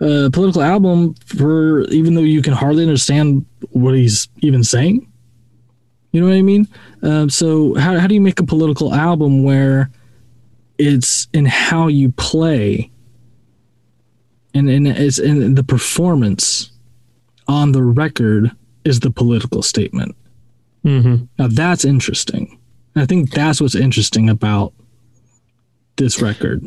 [0.00, 5.08] a political album for even though you can hardly understand what he's even saying.
[6.12, 6.68] You know what I mean?
[7.02, 9.90] Um, so how how do you make a political album where
[10.78, 12.90] it's in how you play
[14.54, 16.70] and and it's in the performance
[17.48, 18.50] on the record
[18.84, 20.16] is the political statement.
[20.84, 21.24] Mm-hmm.
[21.38, 22.58] Now that's interesting.
[22.96, 24.72] I think that's what's interesting about
[25.96, 26.66] this record.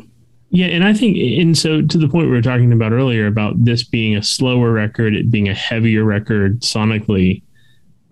[0.50, 3.64] Yeah, and I think, and so to the point we were talking about earlier about
[3.64, 7.42] this being a slower record, it being a heavier record sonically.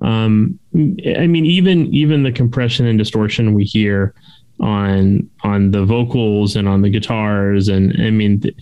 [0.00, 4.14] Um, I mean, even even the compression and distortion we hear
[4.60, 8.56] on on the vocals and on the guitars, and I mean, th-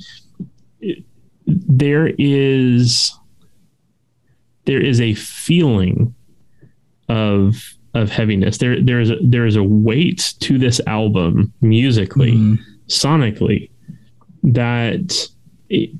[1.47, 3.13] there is
[4.65, 6.15] there is a feeling
[7.09, 7.57] of
[7.95, 8.59] of heaviness.
[8.59, 12.59] There there is a, there is a weight to this album musically Mhm.
[12.89, 13.71] sonically
[14.45, 15.29] that
[15.69, 15.91] it,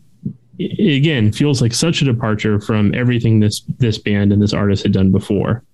[0.59, 4.83] it again feels like such a departure from everything this this band and this artist
[4.85, 5.65] had done before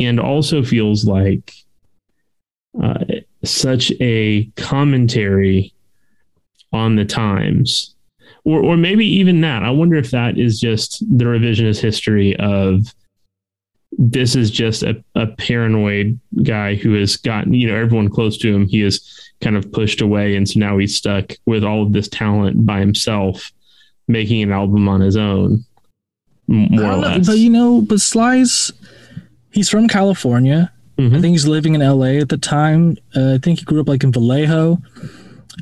[0.00, 1.52] and also feels like
[2.82, 3.04] uh,
[3.44, 5.72] such a commentary
[6.72, 7.94] on the times
[8.44, 12.82] or or maybe even that i wonder if that is just the revisionist history of
[14.00, 18.54] this is just a, a paranoid guy who has gotten you know everyone close to
[18.54, 19.00] him he is
[19.40, 22.78] kind of pushed away and so now he's stuck with all of this talent by
[22.80, 23.50] himself
[24.06, 25.64] making an album on his own
[26.46, 28.72] more or know, less But you know, but Sly's
[29.52, 30.72] he's from California.
[30.98, 31.20] I Mhm.
[31.20, 32.96] think he's living in LA at the time.
[33.14, 34.78] Uh, I think he grew up like in Vallejo.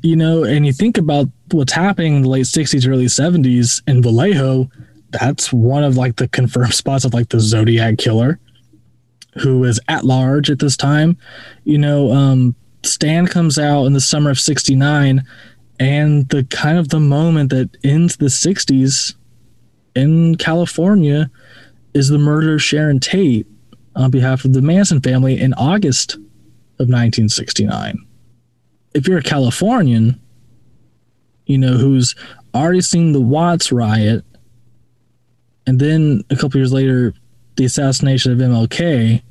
[0.03, 4.03] You know, and you think about what's happening in the late '60s, early '70s in
[4.03, 4.71] Vallejo.
[5.11, 8.39] That's one of like the confirmed spots of like the Zodiac killer,
[9.39, 11.17] who is at large at this time.
[11.65, 15.25] You know, um, Stand comes out in the summer of '69,
[15.81, 19.15] and the kind of the moment that ends the '60s
[19.95, 21.31] in California
[21.95, 23.47] is the murder of Sharon Tate
[23.97, 26.15] on behalf of the Manson family in August
[26.79, 28.06] of 1969.
[28.97, 30.21] If you're a Californian,
[31.47, 32.15] you know, who's
[32.55, 34.25] already seen the Watts riot,
[35.67, 37.15] and then a couple years later,
[37.57, 39.23] the assassination of MLK,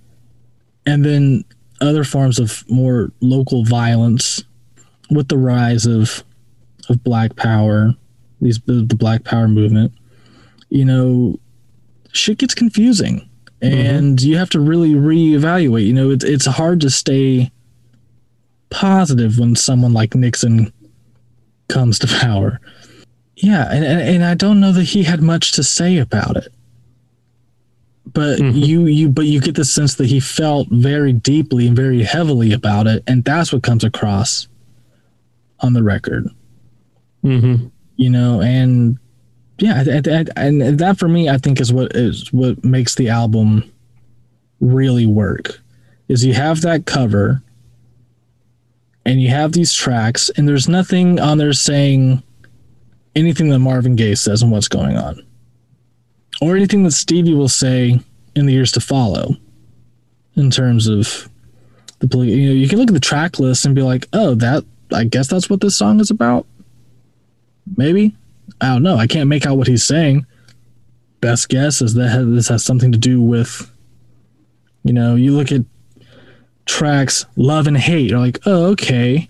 [0.85, 1.43] and then
[1.81, 4.43] other forms of more local violence
[5.09, 6.23] with the rise of
[6.87, 7.93] of Black Power,
[8.41, 9.91] these the Black Power movement,
[10.69, 11.39] you know,
[12.11, 13.27] shit gets confusing
[13.61, 13.73] mm-hmm.
[13.73, 15.85] and you have to really reevaluate.
[15.85, 17.51] You know, it's it's hard to stay
[18.79, 20.71] positive when someone like Nixon
[21.69, 22.59] comes to power.
[23.37, 26.51] Yeah, and, and, and I don't know that he had much to say about it.
[28.13, 28.65] But Mhm.
[28.65, 32.53] you you but you get the sense that he felt very deeply and very heavily
[32.53, 34.47] about it, and that's what comes across
[35.61, 36.27] on the record
[37.23, 37.71] Mhm.
[37.95, 38.97] you know and
[39.59, 42.95] yeah I, I, I, and that for me i think is what is what makes
[42.95, 43.63] the album
[44.59, 45.59] really work
[46.09, 47.41] is you have that cover
[49.05, 52.21] and you have these tracks and there's nothing on there saying
[53.15, 55.25] anything that marvin gaye says and what's going on
[56.41, 57.99] or anything that stevie will say
[58.35, 59.35] in the years to follow
[60.35, 61.29] in terms of
[61.99, 64.35] the poli- you know you can look at the track list and be like oh
[64.35, 64.63] that
[64.93, 66.45] i guess that's what this song is about
[67.77, 68.13] maybe
[68.61, 68.97] I don't know.
[68.97, 70.25] I can't make out what he's saying.
[71.21, 73.69] Best guess is that this has something to do with,
[74.83, 75.61] you know, you look at
[76.65, 78.09] tracks love and hate.
[78.09, 79.29] You're like, oh, okay,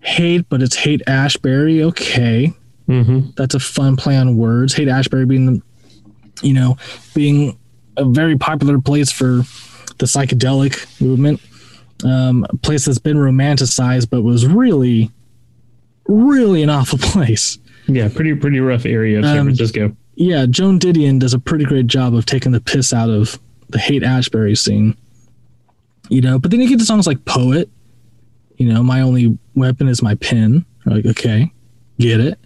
[0.00, 1.82] hate, but it's Haight-Ashbury.
[1.84, 2.52] Okay,
[2.88, 3.34] Mhm.
[3.36, 4.74] that's a fun play on words.
[4.74, 5.62] Haight-Ashbury being the,
[6.42, 6.76] you know,
[7.14, 7.56] being
[7.96, 9.42] a very popular place for
[9.98, 11.40] the psychedelic movement.
[12.04, 15.10] Um, a place that's been romanticized, but was really,
[16.06, 17.58] really an awful place.
[17.88, 21.64] yeah pretty pretty rough area of san Um, francisco yeah, Joan Didion does a pretty
[21.66, 23.38] great job of taking the piss out of
[23.68, 24.96] the Haight-Ashbury scene.
[26.08, 27.68] You know, but then you get to songs like Poet,
[28.56, 30.64] you know, My Only Weapon is My Pen.
[30.84, 31.52] You're like, okay,
[31.98, 32.38] get it.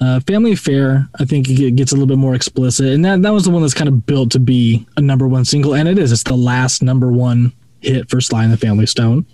[0.00, 3.32] Uh, Family Affair, I think it gets a little bit more explicit, and that that
[3.32, 5.98] was the one that's kind of built to be a number one single, and it
[5.98, 6.10] is.
[6.10, 9.26] It's the last number one hit for Sly and the Family Stone.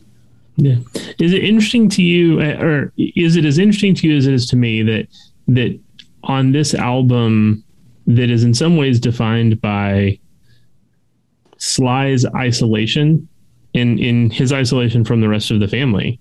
[0.57, 0.77] Yeah,
[1.19, 4.35] is it interesting to you, uh, or is it as interesting to you as it
[4.35, 5.09] is to me that
[5.47, 5.79] that
[6.25, 7.65] on this album
[8.07, 10.19] that is in some ways defined by
[11.59, 13.29] Sly's isolation
[13.75, 16.21] in in his isolation from the rest of the family.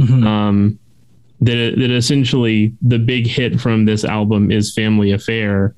[0.00, 0.26] Mm-hmm.
[0.26, 0.78] Um,
[1.40, 5.74] that that essentially the big hit from this album is Family Affair,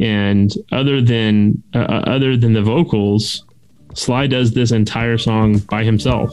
[0.00, 3.44] and other than uh, uh other than the vocals,
[3.94, 6.32] Sly does this entire song by himself.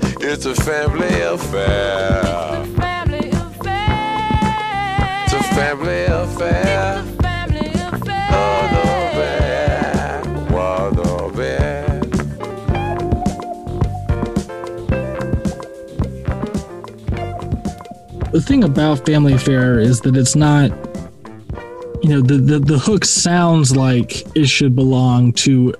[0.33, 2.21] It's a family affair.
[2.23, 4.13] It's a family affair.
[5.25, 7.03] It's a family affair.
[18.31, 20.71] The thing about Family Affair is that it's not
[22.01, 25.73] you know the, the the hook sounds like it should belong to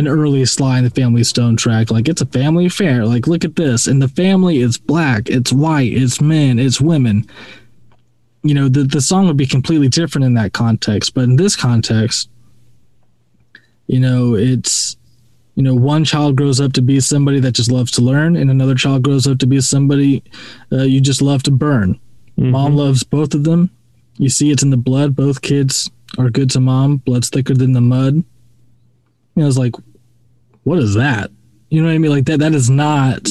[0.00, 1.90] an early Sly and the Family Stone track.
[1.90, 3.06] Like it's a family affair.
[3.06, 7.24] Like look at this, and the family is black, it's white, it's men, it's women.
[8.42, 11.54] You know the the song would be completely different in that context, but in this
[11.54, 12.28] context,
[13.86, 14.96] you know it's
[15.54, 18.50] you know one child grows up to be somebody that just loves to learn, and
[18.50, 20.24] another child grows up to be somebody
[20.72, 22.00] uh, you just love to burn.
[22.38, 22.50] Mm-hmm.
[22.50, 23.70] Mom loves both of them.
[24.16, 25.14] You see, it's in the blood.
[25.14, 26.98] Both kids are good to mom.
[26.98, 28.14] Blood's thicker than the mud.
[28.14, 28.24] You
[29.36, 29.74] know, it's like,
[30.64, 31.30] what is that?
[31.68, 32.10] You know what I mean?
[32.10, 33.28] Like that that is not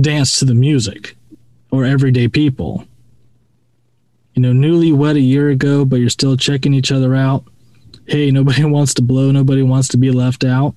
[0.00, 1.16] dance to the music
[1.70, 2.84] or everyday people.
[4.34, 7.44] You know, newly wed a year ago, but you're still checking each other out.
[8.06, 10.74] Hey, nobody wants to blow, nobody wants to be left out.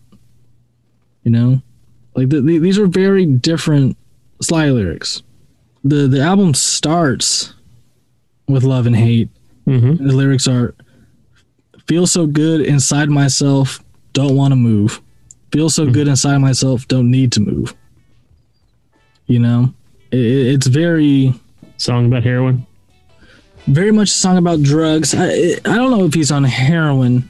[1.23, 1.61] You know,
[2.15, 3.97] like the, the, these are very different
[4.41, 5.21] Sly lyrics.
[5.83, 7.53] The the album starts
[8.47, 9.29] with love and hate.
[9.67, 10.07] Mm-hmm.
[10.07, 10.75] The lyrics are
[11.87, 13.83] feel so good inside myself,
[14.13, 15.01] don't want to move
[15.51, 15.93] feel so mm-hmm.
[15.93, 17.75] good inside myself don't need to move.
[19.27, 19.73] You know?
[20.11, 21.33] It, it's very
[21.77, 22.65] song about heroin?
[23.67, 25.13] Very much a song about drugs.
[25.15, 25.27] I,
[25.65, 27.29] I don't know if he's on heroin.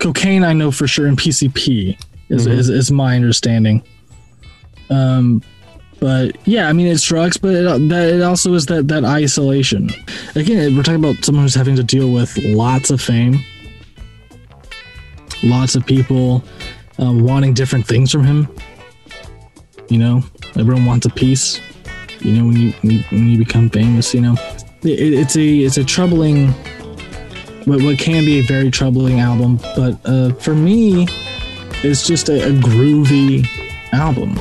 [0.00, 1.98] Cocaine i know for sure and pcp
[2.30, 2.58] is, mm-hmm.
[2.58, 3.82] is, is my understanding.
[4.88, 5.42] Um
[6.00, 9.90] but yeah i mean it's drugs but it, that, it also is that that isolation.
[10.34, 13.38] Again we're talking about someone who's having to deal with lots of fame
[15.42, 16.42] lots of people
[17.00, 18.48] uh, wanting different things from him.
[19.88, 20.22] You know,
[20.56, 21.60] everyone wants a piece.
[22.20, 22.72] You know, when you
[23.10, 24.34] when you become famous, you know,
[24.82, 26.48] it, it's a it's a troubling,
[27.64, 29.56] what what can be a very troubling album.
[29.76, 31.06] But uh, for me,
[31.82, 33.46] it's just a, a groovy
[33.92, 34.38] album.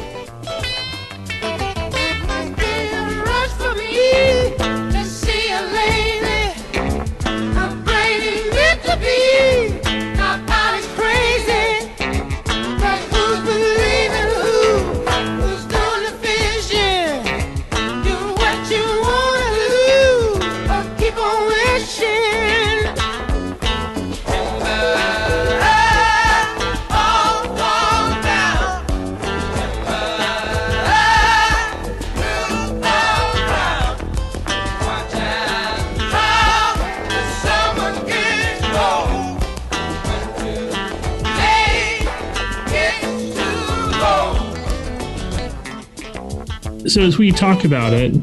[47.31, 48.13] Talk about it,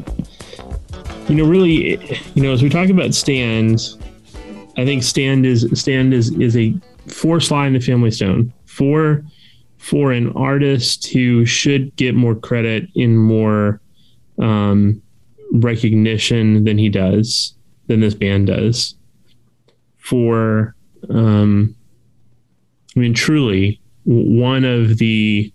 [1.29, 1.97] you know, really,
[2.33, 3.97] you know, as we talk about stands,
[4.77, 6.73] I think stand is stand is is a
[7.07, 9.23] for Sly and the Family Stone for
[9.77, 13.81] for an artist who should get more credit in more
[14.39, 15.01] um,
[15.51, 17.55] recognition than he does
[17.87, 18.95] than this band does.
[20.09, 20.75] for,
[21.09, 21.75] um,
[22.95, 25.53] I mean, truly one of the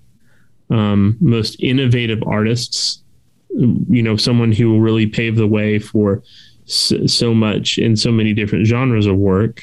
[0.70, 3.02] um, most innovative artists.
[3.56, 6.22] You know, someone who will really paved the way for
[6.66, 9.62] so, so much in so many different genres of work.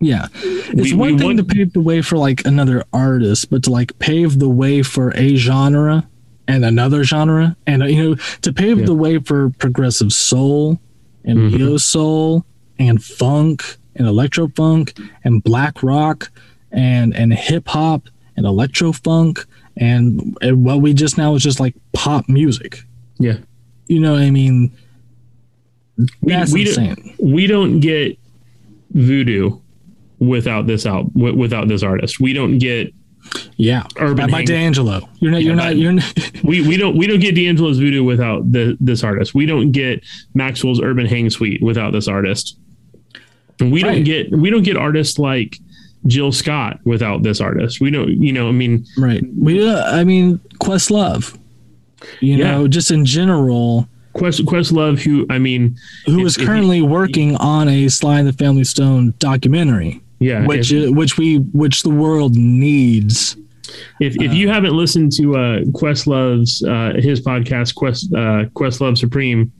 [0.00, 0.26] Yeah.
[0.42, 3.62] It's We- one we thing want- to pave the way for like another artist, but
[3.62, 6.06] to like pave the way for a genre
[6.46, 8.84] and another genre and you know to pave Yeah.
[8.86, 10.78] the way for progressive soul
[11.24, 11.56] and Mhm.
[11.58, 12.44] neo soul
[12.78, 14.92] and funk and electro funk
[15.24, 16.30] and black rock
[16.70, 19.46] and and hip hop and electro funk
[19.78, 22.84] and, and what we just now is just like pop music.
[23.18, 23.38] Yeah.
[23.86, 24.72] You know I mean?
[25.96, 28.18] We, That's we, don't, we don't get
[28.90, 29.60] voodoo
[30.18, 32.20] without this out without this artist.
[32.20, 32.92] We don't get
[33.56, 33.86] Yeah.
[33.98, 35.08] urban By, by D'Angelo.
[35.20, 36.12] You're not you're not you're not
[36.44, 39.34] we we don't we don't get D'Angelo's voodoo without the this artist.
[39.34, 40.02] We don't get
[40.34, 42.58] Maxwell's urban hang suite without this artist.
[43.60, 45.58] And we don't get we don't get artists like
[46.06, 47.80] Jill Scott without this artist.
[47.80, 49.22] We don't you know I mean Right.
[49.38, 51.38] We, uh, I mean, Questlove.
[52.20, 52.50] You Yeah.
[52.52, 55.76] know, just in general, Quest Questlove who I mean
[56.06, 60.46] who If- is if currently working on a Sly and the Family Stone documentary, yeah
[60.46, 63.36] which if, uh, which we which the world needs.
[64.00, 69.50] if, if you haven't listened to uh Questlove's uh his podcast Quest uh Questlove Supreme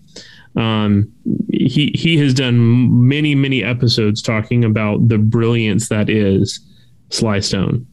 [0.56, 1.08] um
[1.50, 2.56] he he has done
[3.08, 6.60] many many episodes talking about the brilliance that is
[7.10, 7.86] Sly Stone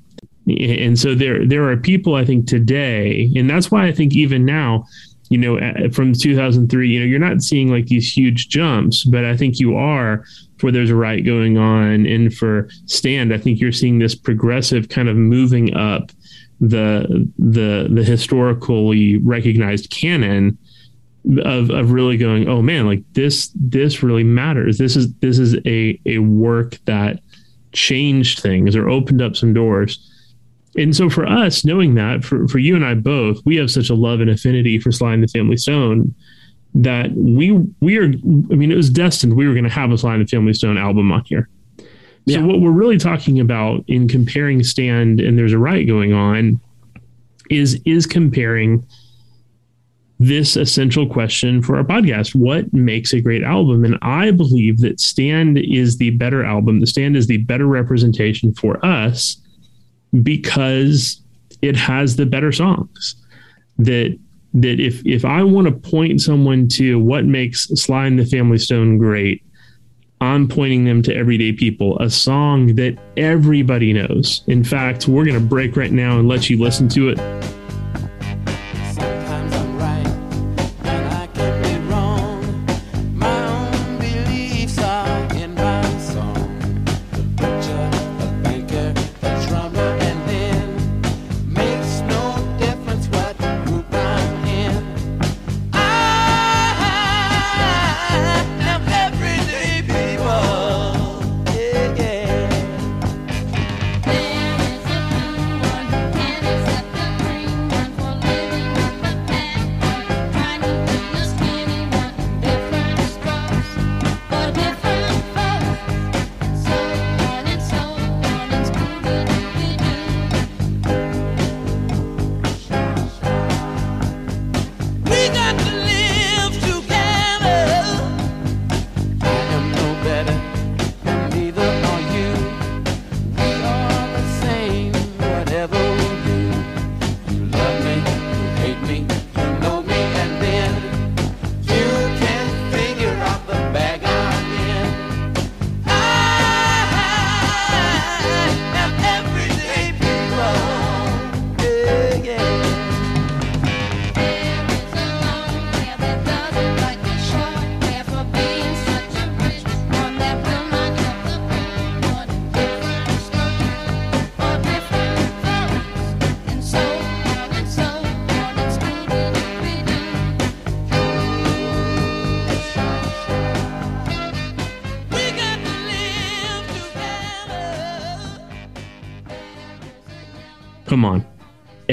[0.60, 4.46] and so there there are people I think today, and that's why I think even
[4.46, 4.86] now,
[5.30, 5.60] you know,
[5.92, 9.76] from 2003, you know, you're not seeing like these huge jumps, but I think you
[9.76, 10.24] are
[10.58, 14.90] for there's a riot going on, and for stand, I think you're seeing this progressive
[14.90, 16.12] kind of moving up
[16.60, 20.58] the the the historically recognized canon
[21.44, 24.78] of of really going, oh man, like this this really matters.
[24.78, 27.20] This is this is a a work that
[27.74, 30.08] changed things or opened up some doors.
[30.78, 33.90] And so for us, knowing that, for, for you and I both, we have such
[33.90, 36.14] a love and affinity for Sly and the Family Stone
[36.74, 37.52] that we
[37.82, 40.26] we are I mean, it was destined we were going to have a Sly and
[40.26, 41.50] the Family Stone album on here.
[41.78, 41.86] So
[42.26, 42.44] Yeah.
[42.44, 46.62] what we're really talking about in comparing Stand and There's a Riot going on
[47.50, 48.86] is is comparing
[50.20, 55.00] this essential question for our podcast what makes a great album and i believe that
[55.00, 59.38] stand is the better album the stand is the better representation for us
[60.24, 61.22] because
[61.62, 63.16] it has the better songs.
[63.78, 64.18] That
[64.54, 68.58] that if if i want to point someone to what makes sly and the family
[68.58, 69.44] stone great
[70.20, 74.44] i'm pointing them to everyday people a song that everybody knows.
[74.48, 77.18] In fact we're going to break right now and let you listen to it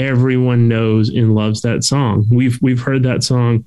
[0.09, 3.63] everyone knows and loves that song we've we've heard that song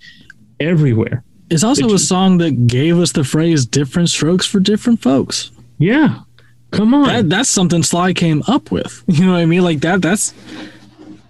[0.61, 5.51] everywhere It's also a song that gave us the phrase "different strokes for different folks."
[5.78, 6.20] yeah
[6.70, 8.93] come on That that's something Sly came up with.
[9.16, 9.62] You know what I mean?
[9.62, 10.01] Like that.
[10.03, 10.32] That's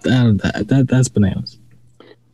[0.03, 1.57] that, that, that that's bananas.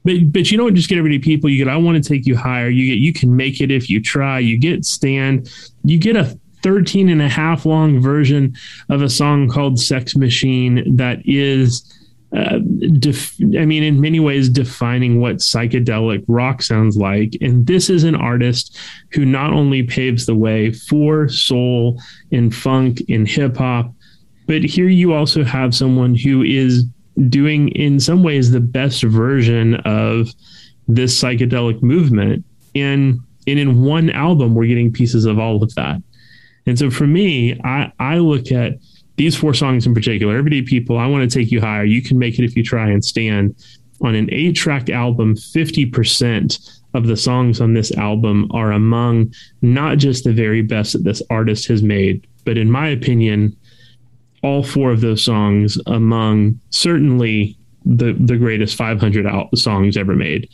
[0.06, 2.36] but but you don't just get everyday people you get i want to take you
[2.36, 5.52] higher you get you can make it if you try you get stand
[5.84, 6.26] you get a
[6.64, 8.54] 13 and a half long version
[8.90, 11.70] of a song called Sex Machine that is
[12.32, 17.36] def- I mean, in many ways, defining what psychedelic rock sounds like.
[17.42, 18.78] And this is an artist
[19.12, 22.02] who not only paves the way for soul
[22.32, 23.94] and funk and hip hop,
[24.48, 26.86] but here you also have someone who is
[27.30, 30.34] doing, in some ways, the best version of
[30.88, 32.46] this psychedelic movement.
[32.76, 36.02] And, and in one album, we're getting pieces of all of that.
[36.66, 38.74] And so for me, I, I look at
[39.20, 42.18] these four songs in particular, Everyday People, I Want to Take You Higher, You Can
[42.18, 43.54] Make It If You Try and Stand.
[44.02, 49.98] On an eight track album, 50% of the songs on this album are among not
[49.98, 53.54] just the very best that this artist has made, but in my opinion,
[54.42, 60.50] all four of those songs among certainly the, the greatest 500 out songs ever made.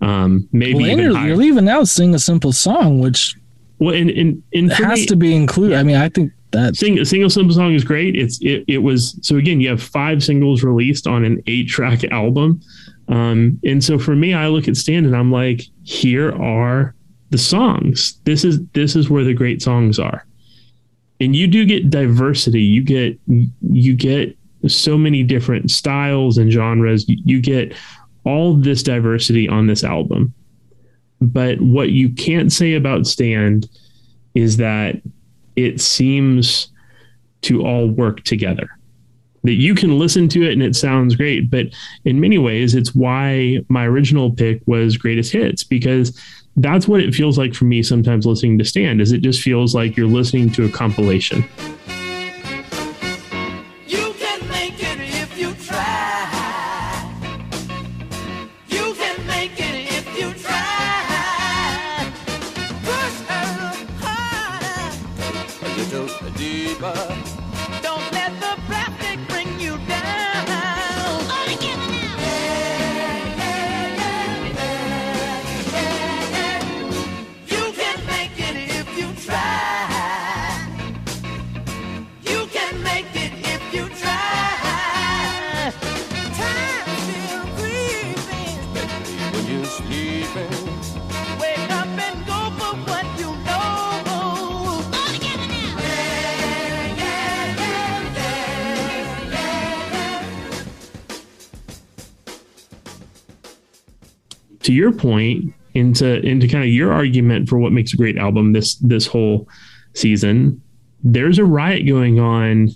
[0.00, 1.28] Um, maybe Well, even higher.
[1.28, 3.36] you're leaving out "Sing a Simple Song," which
[3.78, 5.76] well, and, and, and has me- to be included.
[5.76, 8.16] I mean, I think that Sing, single simple song is great.
[8.16, 12.04] It's it, it was so again you have five singles released on an eight track
[12.04, 12.60] album,
[13.08, 16.94] um, and so for me I look at Stand and I'm like here are
[17.30, 18.18] the songs.
[18.24, 20.26] This is this is where the great songs are,
[21.20, 22.62] and you do get diversity.
[22.62, 24.36] You get you get
[24.66, 27.06] so many different styles and genres.
[27.08, 27.74] You, you get
[28.24, 30.32] all this diversity on this album,
[31.20, 33.68] but what you can't say about Stand
[34.34, 35.02] is that
[35.58, 36.68] it seems
[37.42, 38.70] to all work together.
[39.44, 41.66] That you can listen to it and it sounds great, but
[42.04, 46.20] in many ways, it's why my original pick was greatest hits because
[46.56, 49.00] that's what it feels like for me sometimes listening to Stand.
[49.00, 51.44] Is it just feels like you're listening to a compilation.
[104.78, 108.76] Your point into into kind of your argument for what makes a great album this
[108.76, 109.48] this whole
[109.94, 110.60] season
[111.02, 112.70] there's a riot going on.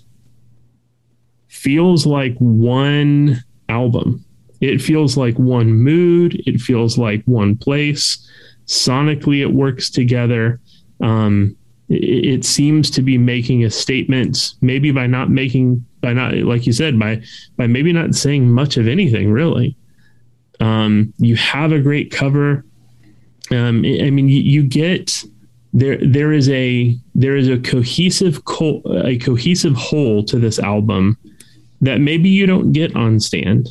[1.47, 4.23] Feels like one album.
[4.61, 6.41] It feels like one mood.
[6.45, 8.29] It feels like one place.
[8.65, 10.59] Sonically it works together.
[11.01, 11.55] Um
[11.89, 16.65] it, it seems to be making a statement maybe by not making by not like
[16.65, 17.21] you said by
[17.57, 19.75] by maybe not saying much of anything really
[20.63, 22.65] um, you have a great cover.
[23.51, 25.23] Um, I mean, you, you get
[25.73, 25.97] there.
[25.97, 31.17] There is a there is a cohesive co- a cohesive whole to this album
[31.81, 33.67] that maybe you don't get on Stand.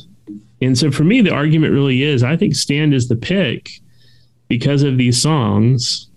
[0.61, 3.71] And so for me, the argument really is: I think Stand is the pick
[4.47, 6.11] because of these songs.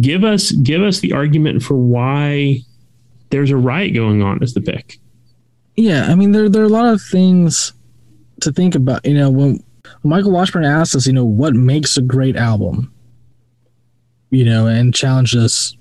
[0.00, 2.60] Give us give us the argument for why
[3.30, 5.00] there's a riot going on as the pick.
[5.74, 7.72] Yeah, I mean there there are a lot of things
[8.42, 9.04] to think about.
[9.04, 9.62] You know, when
[10.02, 12.92] Michael Washburn asked us, you know, what makes a great album,
[14.30, 15.76] you know, and challenged us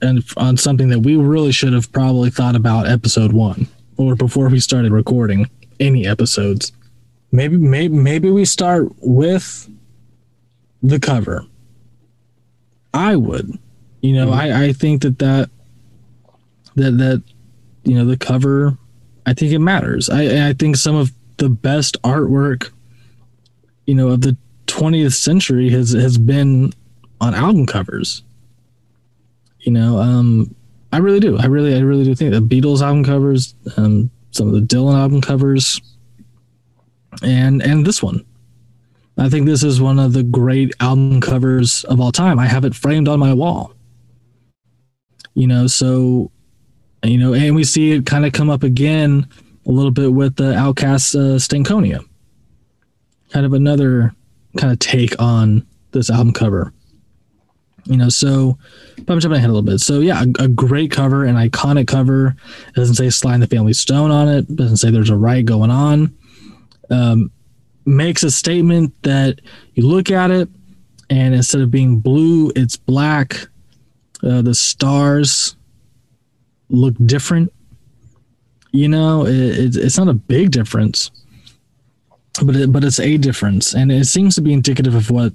[0.00, 4.48] and on something that we really should have probably thought about episode one or before
[4.48, 5.48] we started recording
[5.80, 6.72] any episodes.
[7.30, 9.68] Maybe maybe maybe we start with
[10.82, 11.46] the cover.
[12.94, 13.58] I would,
[14.02, 14.34] you know, mm-hmm.
[14.34, 15.50] I I think that that
[16.76, 17.22] that that
[17.84, 18.76] you know the cover
[19.24, 20.10] I think it matters.
[20.10, 22.70] I I think some of the best artwork,
[23.84, 24.36] you know, of the
[24.68, 26.72] 20th century has has been
[27.20, 28.22] on album covers.
[29.58, 30.54] You know, um,
[30.92, 31.36] I really do.
[31.38, 34.96] I really, I really do think the Beatles album covers, um, some of the Dylan
[34.96, 35.80] album covers,
[37.24, 38.24] and and this one.
[39.18, 42.38] I think this is one of the great album covers of all time.
[42.38, 43.74] I have it framed on my wall.
[45.34, 46.30] You know, so
[47.02, 49.26] you know, and we see it kind of come up again
[49.66, 52.04] a little bit with the OutKast uh, Stankonia.
[53.30, 54.14] Kind of another
[54.58, 56.72] kind of take on this album cover.
[57.84, 58.58] You know, so
[59.08, 59.80] I'm jumping ahead a little bit.
[59.80, 62.36] So yeah, a, a great cover, an iconic cover.
[62.68, 64.48] It doesn't say Sly and the Family Stone on it.
[64.50, 66.16] it doesn't say there's a riot going on.
[66.90, 67.32] Um,
[67.84, 69.40] makes a statement that
[69.74, 70.48] you look at it,
[71.10, 73.48] and instead of being blue, it's black.
[74.22, 75.56] Uh, the stars
[76.68, 77.52] look different.
[78.72, 81.10] You know, it, it, it's not a big difference,
[82.42, 85.32] but it, but it's a difference, and it seems to be indicative of what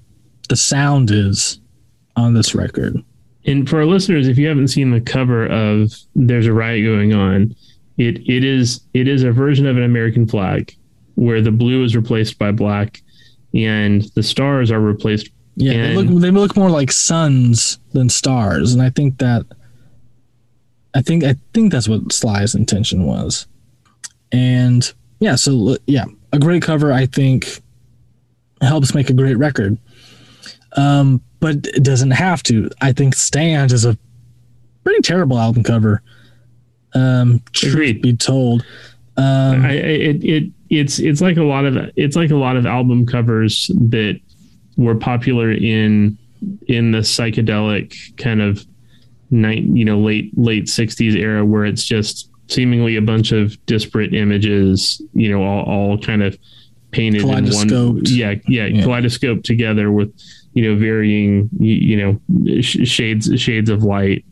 [0.50, 1.60] the sound is
[2.16, 2.98] on this record.
[3.46, 7.14] And for our listeners, if you haven't seen the cover of "There's a Riot Going
[7.14, 7.56] On,"
[7.98, 10.76] it it is it is a version of an American flag
[11.16, 13.02] where the blue is replaced by black,
[13.54, 15.30] and the stars are replaced.
[15.56, 19.46] Yeah, they look they look more like suns than stars, and I think that
[20.98, 23.46] I think I think that's what Sly's intention was.
[24.32, 27.62] And yeah, so yeah, a great cover I think
[28.62, 29.78] helps make a great record.
[30.76, 32.72] Um, but it doesn't have to.
[32.82, 33.96] I think Stand is a
[34.84, 36.02] pretty terrible album cover.
[36.96, 38.02] Um, Agreed.
[38.02, 38.66] be told.
[39.18, 42.58] Um, I, I it, it it's it's like a lot of it's like a lot
[42.58, 44.20] of album covers that
[44.78, 46.18] were popular in
[46.68, 48.66] in the psychedelic kind of
[49.30, 54.14] night you know late late 60s era where it's just seemingly a bunch of disparate
[54.14, 56.38] images you know all, all kind of
[56.92, 58.84] painted in one yeah, yeah Yeah.
[58.84, 60.14] kaleidoscope together with
[60.54, 64.24] you know varying you, you know sh- shades shades of light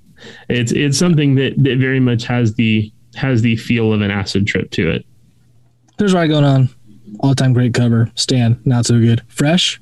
[0.50, 4.48] it's it's something that that very much has the has the feel of an acid
[4.48, 5.06] trip to it
[5.98, 6.70] There's riot going on.
[7.22, 8.10] All time great cover.
[8.16, 9.22] Stand, not so good.
[9.28, 9.80] Fresh,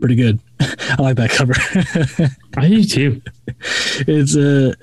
[0.00, 0.38] pretty good.
[0.98, 1.54] I like that cover.
[2.56, 3.22] I do too.
[4.06, 4.74] it's uh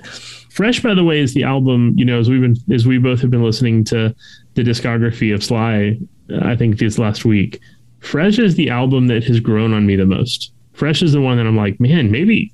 [0.52, 1.94] Fresh, by the way, is the album.
[1.96, 4.14] You know, as we've been, as we both have been listening to
[4.52, 5.98] the discography of Sly,
[6.30, 7.58] uh, I think this last week.
[8.00, 10.52] Fresh is the album that has grown on me the most.
[10.74, 12.52] Fresh is the one that I'm like, man, maybe,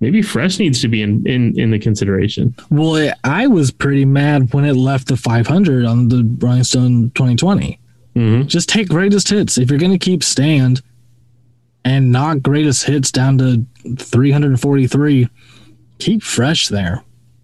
[0.00, 2.54] maybe Fresh needs to be in in in the consideration.
[2.70, 7.80] well, I was pretty mad when it left the 500 on the Rolling Stone 2020.
[8.16, 8.48] Mm-hmm.
[8.48, 9.56] Just take greatest hits.
[9.56, 10.82] If you're gonna keep stand
[11.84, 13.64] and knock greatest hits down to
[13.98, 15.28] 343,
[15.98, 17.02] keep fresh there.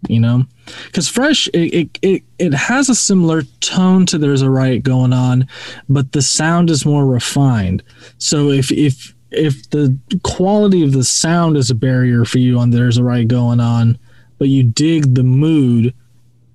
[0.09, 0.45] You know,
[0.85, 5.13] because fresh it, it it it has a similar tone to there's a riot going
[5.13, 5.47] on,
[5.87, 7.83] but the sound is more refined.
[8.17, 12.71] So if if if the quality of the sound is a barrier for you on
[12.71, 13.99] there's a riot going on,
[14.39, 15.93] but you dig the mood,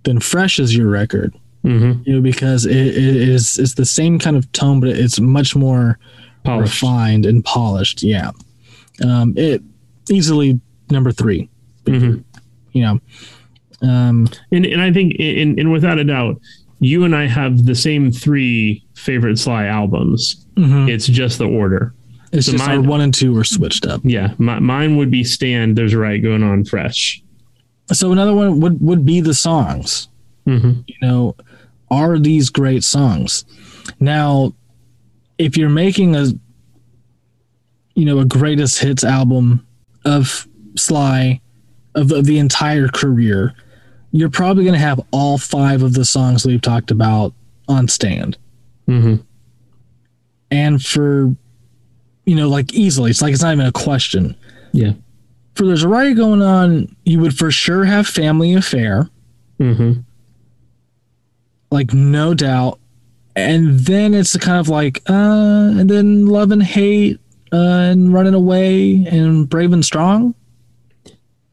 [0.02, 1.32] then fresh is your record
[1.66, 2.02] Mm-hmm.
[2.04, 5.56] you know, because it, it is it's the same kind of tone, but it's much
[5.56, 5.98] more
[6.46, 6.82] Polished.
[6.82, 8.02] refined and polished.
[8.02, 8.30] Yeah,
[9.04, 9.62] um, it
[10.10, 11.48] easily number three.
[11.86, 12.22] Mhm.
[12.72, 13.00] You know,
[13.82, 16.40] um, And and I think, and and without a doubt,
[16.80, 20.46] you and I have the same three favorite Sly albums.
[20.56, 20.88] mhm.
[20.88, 21.92] It's just the order.
[22.32, 24.00] it's so just mine- one and two are switched up.
[24.04, 25.76] Yeah, my, mine would be Stand.
[25.76, 26.64] There's a Riot Going On.
[26.64, 27.22] Fresh.
[27.92, 30.08] So another one would would be the songs.
[30.46, 30.72] Mm-hmm.
[30.86, 31.34] you know,
[31.90, 33.44] are these great songs?
[34.00, 34.54] Now,
[35.38, 36.26] if you're making a,
[37.94, 39.66] you know, a greatest hits album
[40.04, 41.40] of Sly,
[41.94, 43.54] of, of the entire career,
[44.12, 47.34] you're probably going to have all five of the songs we've talked about
[47.68, 48.38] on stand.
[48.88, 49.16] Mm-hmm.
[50.50, 51.34] And for,
[52.24, 54.36] you know, like easily, it's like it's not even a question.
[54.72, 54.92] Yeah.
[55.54, 59.08] For There's a Riot Going On, you would for sure have Family Affair.
[59.58, 60.00] Mm-hmm.
[61.70, 62.78] like no doubt
[63.36, 65.12] and then it's kind of like uh
[65.78, 67.20] and then love and hate
[67.52, 67.56] uh
[67.92, 70.34] and running away and brave and strong.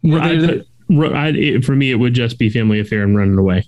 [0.01, 2.79] You know, I, they- they- Ru- I, it, for me, it would just be Family
[2.79, 3.65] Affair and Running Away.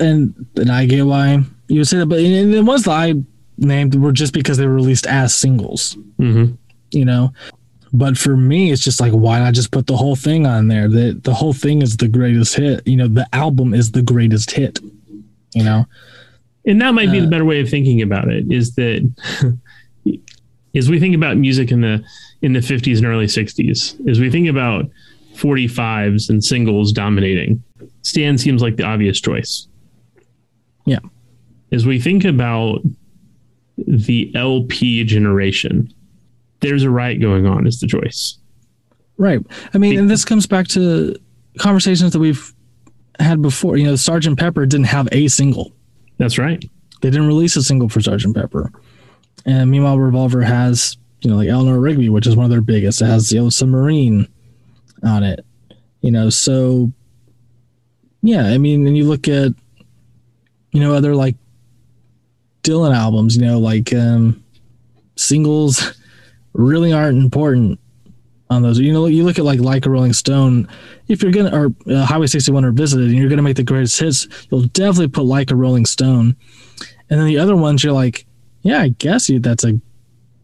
[0.00, 3.14] and and i get why you would say that but and the ones that i
[3.58, 5.96] named were just because they were released as singles.
[6.18, 6.54] Mm-hmm.
[6.90, 7.32] you know?
[7.92, 10.88] But for me it's just like why not just put the whole thing on there?
[10.88, 12.84] The the whole thing is the greatest hit.
[12.88, 14.80] You know the album is the greatest hit.
[15.54, 15.84] You know
[16.66, 18.50] And that might be Uh, the better way of thinking about it.
[18.50, 19.08] Is that
[20.74, 22.04] as we think about music in the
[22.42, 24.88] in the 50s and early 60s, as we think about
[25.34, 27.62] 45s and singles dominating,
[28.02, 29.68] Stand seems like the obvious choice.
[30.86, 30.98] Yeah.
[31.70, 32.80] As we think about
[33.78, 35.92] the LP generation,
[36.60, 38.38] there's a riot going on is the choice.
[39.18, 39.40] Right.
[39.72, 41.14] I mean, and this comes back to
[41.58, 42.52] conversations that we've
[43.20, 43.76] had before.
[43.76, 45.72] You know, Sergeant Pepper didn't have a single.
[46.18, 46.62] That's right.
[47.00, 48.70] They didn't release a single for Sergeant Pepper.
[49.44, 53.02] And meanwhile, Revolver has, you know, like Eleanor Rigby, which is one of their biggest.
[53.02, 54.28] It has Yellow Submarine
[55.02, 55.44] on it.
[56.00, 56.92] You know, so
[58.22, 59.52] yeah, I mean, and you look at,
[60.70, 61.36] you know, other like
[62.62, 64.42] Dylan albums, you know, like um
[65.16, 65.94] singles
[66.52, 67.78] really aren't important
[68.52, 68.78] on those.
[68.78, 70.68] You know, you look at like like a Rolling Stone.
[71.08, 74.28] If you're gonna or uh, Highway 61 Revisited, and you're gonna make the greatest hits,
[74.50, 76.36] you'll definitely put like a Rolling Stone.
[77.10, 78.24] And then the other ones, you're like,
[78.62, 79.78] yeah, I guess you, that's a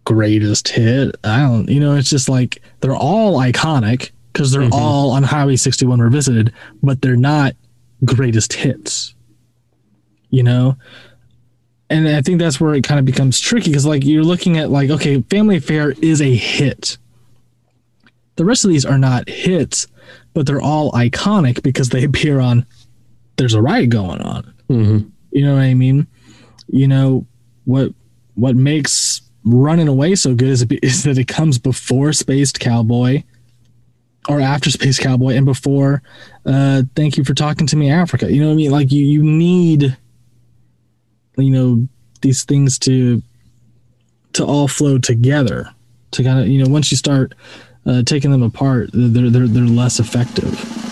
[0.05, 1.15] greatest hit.
[1.25, 4.11] I don't, you know, it's just like they're all iconic.
[4.33, 4.73] because they're Mhm.
[4.73, 6.53] all on Highway 61 revisited,
[6.83, 7.57] but they're not
[8.05, 9.15] greatest hits.
[10.31, 10.77] You know?
[11.91, 14.71] And I think that's where it kind of becomes tricky because, like, you're looking at,
[14.71, 16.99] like, okay, Family Affair is a hit.
[18.39, 19.87] The rest of these are not hits,
[20.33, 22.65] but they're all iconic because they appear on
[23.37, 24.55] There's a Riot Going On.
[24.71, 25.11] Mhm.
[25.33, 26.07] You know what I mean?
[26.69, 27.27] You know
[27.65, 27.93] what
[28.35, 33.23] what makes Running Away so good is, is that it comes before Spaced Cowboy
[34.29, 36.03] or after Space Cowboy and before
[36.47, 38.33] uh Thank You for Talking to Me Africa.
[38.33, 38.71] You know what I mean?
[38.71, 39.97] Like you you need
[41.37, 41.89] you know
[42.23, 43.23] these things to
[44.35, 45.69] to all flow together
[46.13, 47.35] to kind of you know once you start
[47.89, 50.88] uh, taking them apart they're they're they're less effective.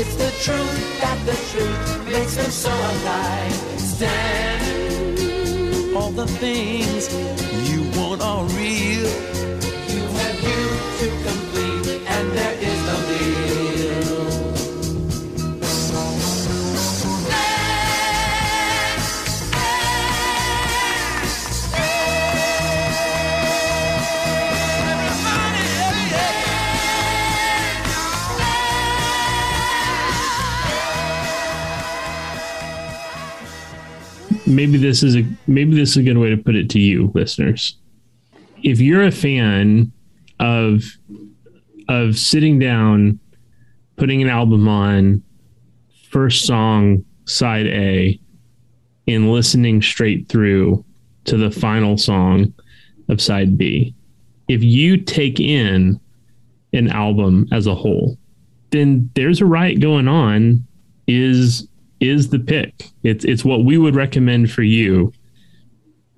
[0.00, 3.52] It's the truth that the truth makes them so alive.
[3.80, 4.62] Stand.
[5.96, 7.12] All the things
[7.68, 9.37] you want are real.
[34.48, 37.10] Maybe this is a maybe this is a good way to put it to you
[37.14, 37.76] listeners.
[38.62, 39.92] If you're a fan
[40.40, 40.84] of
[41.88, 43.18] of sitting down
[43.96, 45.22] putting an album on
[46.10, 48.18] first song side a
[49.06, 50.84] and listening straight through
[51.24, 52.52] to the final song
[53.08, 53.94] of side b
[54.48, 55.98] if you take in
[56.72, 58.18] an album as a whole
[58.70, 60.64] then there's a riot going on.
[61.06, 61.66] Is
[62.00, 62.90] is the pick.
[63.02, 65.12] It's it's what we would recommend for you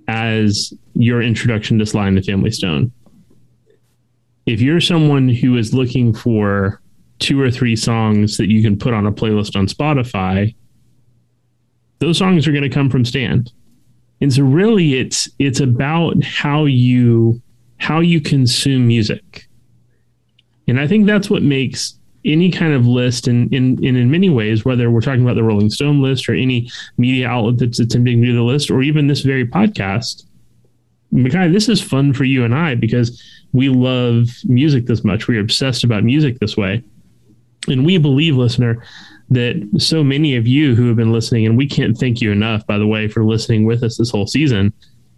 [0.08, 2.92] as your introduction to Sly and the Family Stone.
[4.46, 6.80] If you're someone who is looking for
[7.18, 10.54] two or three songs that you can put on a playlist on Spotify,
[12.00, 13.52] those songs are going to come from Stand.
[14.20, 17.40] And so really it's it's about how you
[17.78, 19.46] how you consume music.
[20.66, 24.28] And I think that's what makes any kind of list and in, in, in many
[24.28, 28.20] ways, whether we're talking about the Rolling Stone list or any media outlet that's attempting
[28.20, 30.24] to do the list, or even this very podcast,
[31.12, 35.26] Makai, this is fun for you and I because we love music this much.
[35.26, 36.84] We're obsessed about music this way.
[37.68, 38.82] And we believe, listener,
[39.30, 42.66] that so many of you who have been listening, and we can't thank you enough,
[42.66, 44.72] by the way, for listening with us this whole season.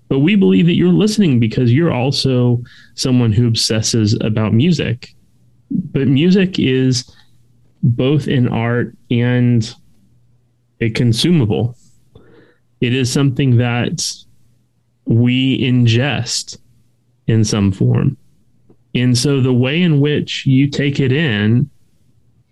[0.09, 2.63] But we believe that you're listening because you're also
[2.95, 5.15] someone who obsesses about music
[5.93, 7.11] but music is
[7.83, 9.75] both an art and
[10.81, 11.77] a consumable.
[12.81, 14.05] It is something that
[15.07, 16.59] we ingest
[17.27, 18.17] in some form.
[18.95, 21.71] And so the way in which you take it in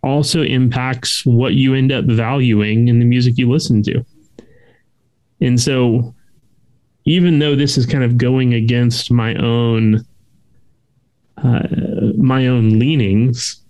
[0.02, 4.04] also impacts what you end up valuing in the music you listen to.
[5.40, 6.14] And so
[7.04, 10.04] even though this is kind of going against my own
[11.38, 11.66] uh,
[12.16, 13.60] my own leanings,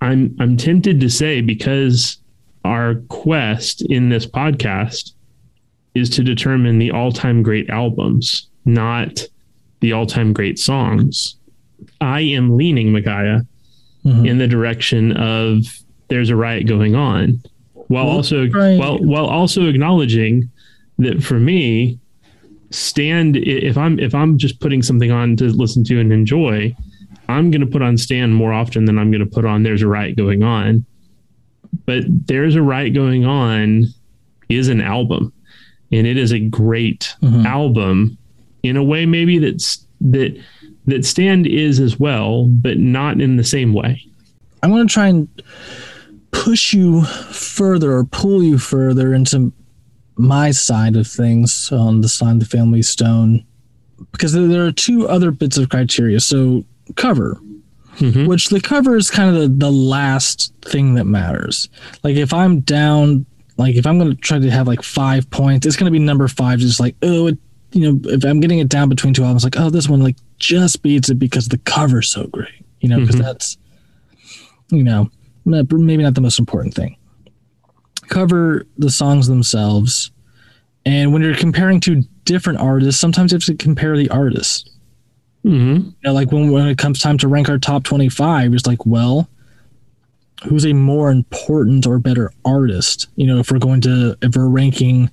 [0.00, 2.18] I'm I'm tempted to say because
[2.64, 5.12] our quest in this podcast
[5.94, 9.26] is to determine the all-time great albums, not
[9.80, 11.36] the all-time great songs.
[12.00, 13.46] I am leaning, Micaiah,
[14.04, 14.26] Mhm.
[14.26, 15.64] in the direction of
[16.08, 17.40] there's a riot going on,
[17.88, 18.78] while Well, also right.
[18.78, 20.48] while while also acknowledging
[20.98, 21.98] that for me,
[22.76, 26.74] stand if I'm if I'm just putting something on to listen to and enjoy,
[27.28, 29.82] I'm going to put on stand more often than I'm going to put on there's
[29.82, 30.84] a riot going on.
[31.86, 33.86] But there's a riot going on
[34.48, 35.32] is an album,
[35.90, 37.44] and it is a great Mhm.
[37.46, 38.16] album
[38.62, 40.36] in a way maybe that's that
[40.86, 44.00] that stand is as well, but not in the same way.
[44.62, 45.26] I want to try and
[46.30, 49.52] push you further or pull you further into
[50.16, 53.44] my side of things on the side of the family stone
[54.12, 56.20] because there- are two other bits of criteria.
[56.20, 56.64] So
[56.96, 57.38] cover,
[57.98, 58.26] Mhm.
[58.26, 61.68] which the cover is kind of the, the last thing that matters.
[62.04, 63.26] Like if I'm down,
[63.58, 66.04] like if I'm going to try to have like five points, it's going to be
[66.04, 66.58] number five.
[66.58, 67.38] Just like, oh, it,
[67.72, 70.16] you know, if I'm getting it down between two albums, like, oh, this one like
[70.38, 72.48] just beats it because the cover's so great.
[72.80, 73.22] You know, because Mhm.
[73.22, 73.56] that's
[74.70, 75.10] you know
[75.44, 76.96] maybe not the most important thing.
[78.08, 80.10] Cover the songs themselves,
[80.84, 84.70] and when you're comparing to different artists, sometimes you have to compare the artists.
[85.42, 88.52] hmm You know, like when when it comes time to rank our top twenty five,
[88.54, 89.28] it's like, well,
[90.44, 93.08] who's a more important or better artist?
[93.16, 95.10] You know, if we're going to if we're ranking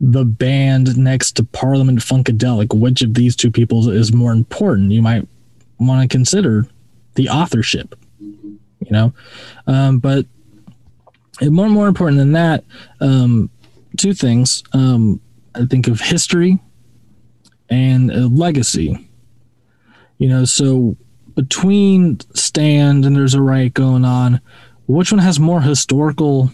[0.00, 4.92] the band next to Parliament Funkadelic, which of these two people is more important?
[4.92, 5.26] You might
[5.78, 6.66] want to consider
[7.14, 7.94] the authorship.
[8.20, 9.14] You know,
[9.66, 10.26] um, but
[11.40, 12.64] and more more important than that,
[13.00, 13.50] um,
[13.96, 14.62] two things.
[14.72, 15.20] Um,
[15.54, 16.58] I think of history
[17.68, 19.08] and legacy.
[20.18, 20.96] You know so
[21.34, 24.40] between stand and there's a riot going on
[24.86, 26.50] which one has more historical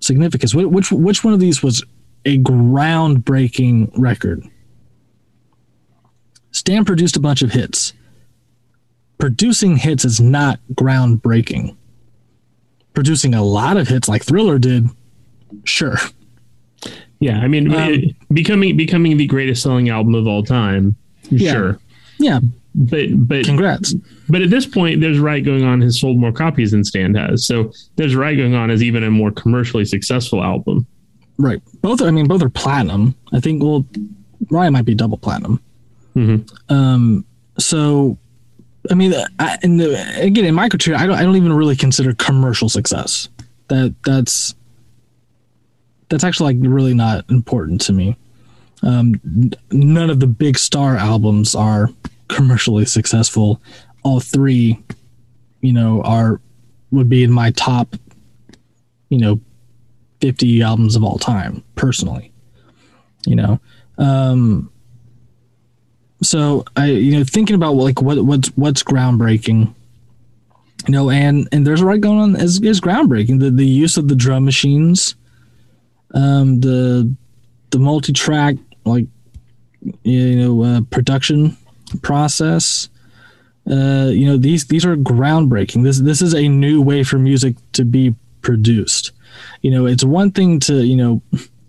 [0.00, 0.54] significance?
[0.54, 1.84] Which which one of these was
[2.24, 4.44] a groundbreaking record?
[6.50, 7.92] Stand produced a bunch of hits.
[9.18, 11.76] Producing hits is not groundbreaking
[12.94, 14.88] producing a lot of hits like thriller did
[15.64, 15.96] sure
[17.20, 20.96] Yeah, I mean, Um, it- becoming becoming the greatest selling album of all time.
[21.30, 21.52] Yeah.
[21.52, 21.78] Sure,
[22.18, 22.40] yeah
[22.74, 23.94] but but congrats
[24.28, 27.44] but at this point, there's riot going on has sold more copies than Stand has.
[27.44, 30.86] So there's riot going on is even a more commercially successful album.
[31.38, 33.84] right both i mean both are platinum i think well
[34.50, 35.60] ryan might be double platinum
[36.16, 36.48] Mhm.
[36.70, 37.24] Um,
[37.58, 38.18] so,
[38.88, 42.68] I mean, I, the, again, in microtrade, I don't, I don't even really consider commercial
[42.68, 43.28] success.
[43.68, 44.54] That that's
[46.08, 48.16] that's actually like really not important to me.
[48.82, 49.20] Um,
[49.70, 51.90] none of the big star albums are
[52.28, 53.60] commercially successful.
[54.02, 54.82] All three,
[55.60, 56.40] you know, are
[56.90, 57.94] would be in my top,
[59.10, 59.40] you know,
[60.20, 62.32] fifty albums of all time, personally.
[63.26, 63.60] You know,
[63.98, 64.72] um,
[66.22, 69.74] so I you know thinking about like what what's what's groundbreaking
[70.86, 73.40] you know and and there's a right going on is, is groundbreaking.
[73.40, 75.14] The the use of the drum machines
[76.14, 77.14] um the
[77.70, 79.06] the multi-track like
[80.02, 81.56] you know uh, production
[82.02, 82.88] process
[83.70, 85.84] uh you know these these are groundbreaking.
[85.84, 89.12] This this is a new way for music to be produced.
[89.62, 91.22] You know it's one thing to you know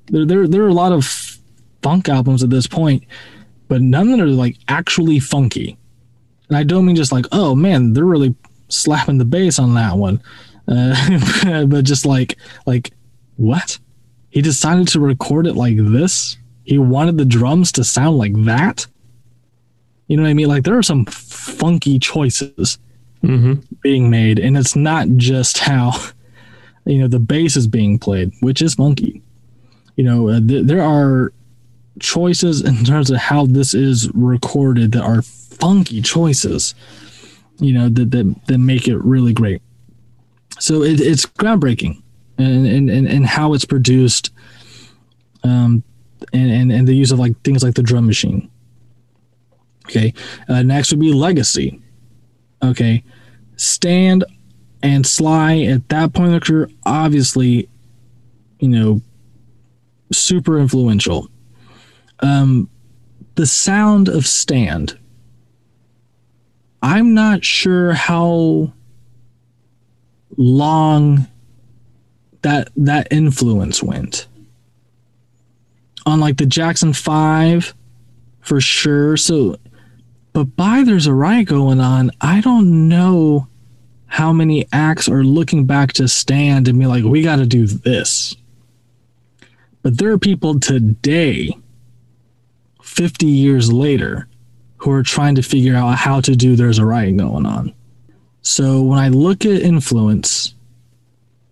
[0.08, 1.38] there there, there are a lot of
[1.82, 3.04] funk albums at this point
[3.72, 5.78] but none of them are like actually funky.
[6.50, 8.36] And I don't mean just like, oh man, they're really
[8.68, 10.22] slapping the bass on that one,
[10.68, 12.92] uh, but just like, like,
[13.38, 13.80] what?
[14.30, 16.36] He decided to record it like this.
[16.66, 18.88] He wanted the drums to sound like that.
[20.08, 20.50] You know what I mean?
[20.50, 22.78] Like there are some funky choices
[23.22, 25.94] hmm being made, and it's not just how
[26.86, 29.22] you know the bass is being played, which is funky.
[29.96, 31.32] You know, uh, th- there are
[32.00, 36.74] choices in terms of how this is recorded that are funky choices.
[37.60, 39.62] You know that that, that make it really great.
[40.60, 42.02] So it, it's groundbreaking,
[42.38, 44.32] and, and and and how it's produced,
[45.44, 45.84] um,
[46.34, 48.50] and, and and the use of like things like the drum machine.
[49.86, 50.14] Okay,
[50.48, 51.82] uh, next would be legacy.
[52.64, 53.04] Okay,
[53.58, 54.24] Stand
[54.84, 57.70] and Sly at that point in their career, obviously,
[58.60, 59.02] you know,
[60.12, 61.31] super influential.
[62.22, 62.70] Um,
[63.36, 64.98] the sound of Stand.
[66.82, 68.74] I'm not sure how
[70.38, 71.28] long
[72.42, 74.28] that that influence went.
[76.06, 77.76] On like the Jackson 5
[78.42, 79.18] for sure.
[79.18, 79.58] So
[80.34, 82.12] but by there's a riot going on.
[82.22, 83.48] I don't know
[84.08, 87.68] how many acts are looking back to stand and be like we got to do
[87.68, 88.36] this.
[89.84, 91.56] But there are people today
[92.84, 94.28] 50 years later
[94.78, 97.74] who are trying to figure out how to do there's a riot going on
[98.42, 100.56] so when I look at influence,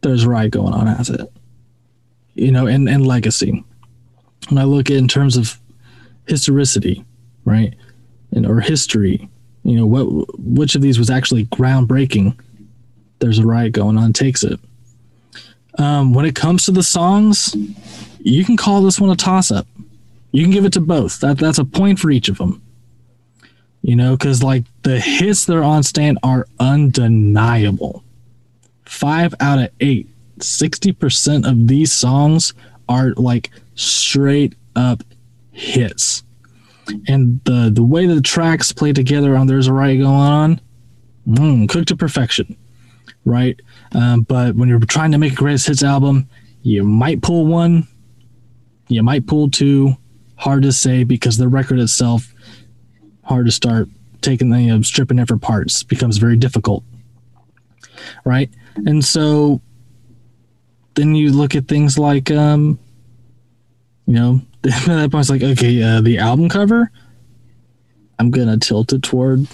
[0.02, 1.32] there's a riot going on as it,
[2.34, 3.64] you know, and, and legacy.
[4.50, 5.60] When I look at in terms of
[6.28, 7.06] historicity,
[7.46, 7.76] right,
[8.32, 9.30] and or history,
[9.64, 10.06] you know, what
[10.40, 12.40] which of these was actually groundbreaking?
[13.20, 14.14] There's a riot going on.
[14.14, 14.60] Takes it.
[15.78, 17.56] Um, when it comes to the songs,
[18.20, 19.68] you can call this one a toss up.
[20.32, 21.20] You can give it to both.
[21.20, 22.62] That that's a point for each of them
[23.82, 28.04] you know, because like the hits that are on stand are undeniable.
[28.86, 30.10] Five out of eight,
[30.40, 32.54] 60% of these songs
[32.88, 35.04] are like straight up
[35.52, 36.24] hits.
[37.08, 40.62] And the the way the tracks play together on There's a Riot Going On,
[41.28, 42.58] mm, cooked to perfection,
[43.26, 43.60] right?
[43.92, 46.28] Um, but when you're trying to make a greatest hits album,
[46.64, 47.88] you might pull one,
[48.88, 49.96] you might pull two.
[50.40, 52.34] Hard to say because the record itself
[53.24, 53.88] hard to start
[54.22, 56.84] taking the you know, stripping it for parts becomes very difficult,
[58.26, 58.50] right?
[58.86, 59.62] And so
[60.96, 62.80] then you look at things like, um,
[64.06, 66.90] you know, at that point it's like, okay, uh, the album cover,
[68.18, 69.48] I'm gonna tilt it toward,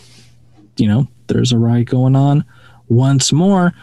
[0.77, 2.45] you know, there's a riot going on
[2.87, 3.73] once more,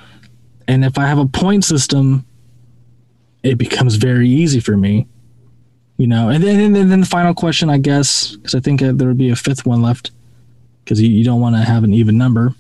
[0.69, 2.25] and if I have a point system,
[3.43, 5.09] it becomes very easy for me
[6.03, 9.09] you know and then and then the final question i guess because i think there
[9.09, 10.11] would be a fifth one left
[10.85, 12.55] because you, you don't want to have an even number.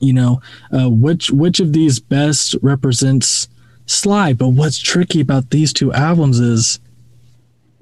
[0.00, 0.42] You know
[0.72, 3.48] uh, which which of these best represents
[3.86, 4.32] sly?
[4.32, 6.80] But what's tricky about these two albums is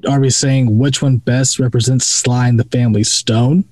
[0.09, 3.65] are we saying which one best represents sly and the family stone?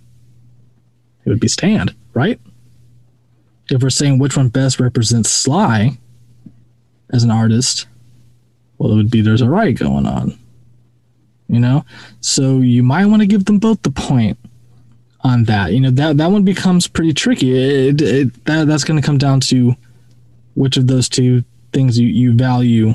[1.24, 2.40] It would be stand right?
[3.70, 5.98] If we're saying which one best represents sly
[7.12, 7.86] as an artist
[8.78, 10.38] well it would be there's a riot going on
[11.50, 11.84] you know?
[12.20, 14.38] So you might want to give them both the point
[15.22, 15.72] on that.
[15.72, 17.52] You know that that one becomes pretty tricky.
[17.88, 19.74] It, it, that, that's going to come down to
[20.54, 22.94] which of those two things you, you value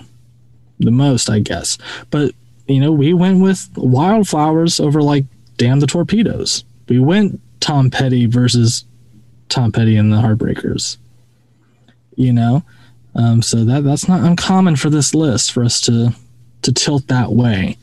[0.79, 1.77] the most i guess.
[2.09, 2.33] But
[2.67, 5.25] you know we went with wildflowers over like
[5.57, 6.63] damn the torpedoes.
[6.89, 8.85] We went tom petty versus
[9.49, 10.97] tom petty and the heartbreakers
[12.15, 12.63] you know?
[13.13, 16.13] Um, so that that's not uncommon for this list for us to
[16.63, 17.77] to tilt that way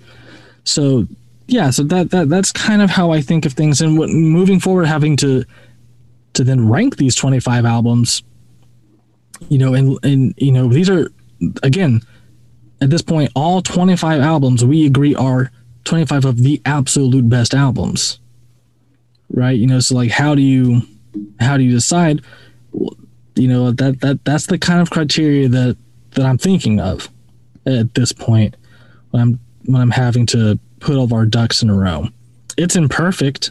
[0.64, 1.06] so
[1.46, 3.80] yeah so that that that's kind of how i think of things.
[3.80, 5.44] And what, moving forward having to
[6.34, 8.22] to then rank these 25 albums
[9.48, 11.10] you know and and you know these are
[11.62, 12.00] again
[12.80, 15.50] at this point all 25 albums we agree are
[15.84, 18.18] 25 of the absolute best albums.
[19.30, 19.58] Right?
[19.58, 20.82] You know so like how do you
[21.40, 22.22] how do you decide?
[23.34, 25.76] You know that that that's the kind of criteria that
[26.12, 27.08] that i'm thinking of
[27.66, 28.56] at this point.
[29.10, 32.08] When i'm when I'm having to put all of our ducks in a row.
[32.56, 33.50] It's imperfect,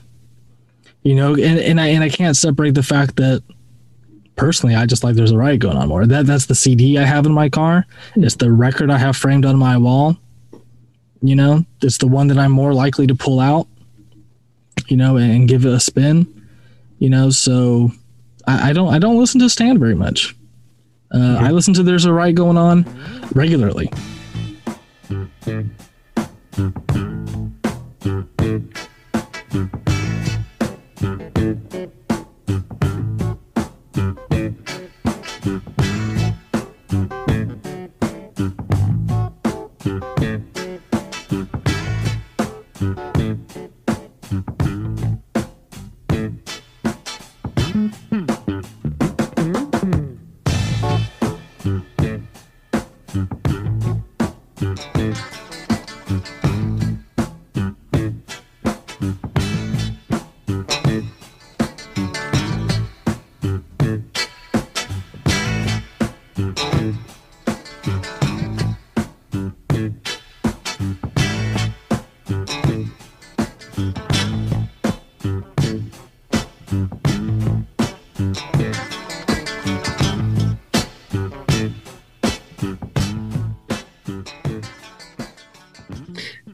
[1.03, 3.43] you know, and, and I and I can't separate the fact that
[4.35, 6.05] personally I just like there's a riot going on more.
[6.05, 7.85] That that's the CD I have in my car.
[8.13, 8.23] Hmm.
[8.23, 10.17] It's the record I have framed on my wall.
[11.23, 13.67] You know, it's the one that I'm more likely to pull out,
[14.87, 16.27] you know, and, and give it a spin.
[16.99, 17.91] You know, so
[18.47, 20.35] I, I don't I don't listen to Stand very much.
[21.11, 21.43] Uh, hmm.
[21.43, 22.85] I listen to There's a Riot Going On
[23.33, 23.91] regularly.
[25.07, 25.25] Hmm.
[26.51, 27.47] Mm-hmm.
[28.01, 28.30] Mm-hmm.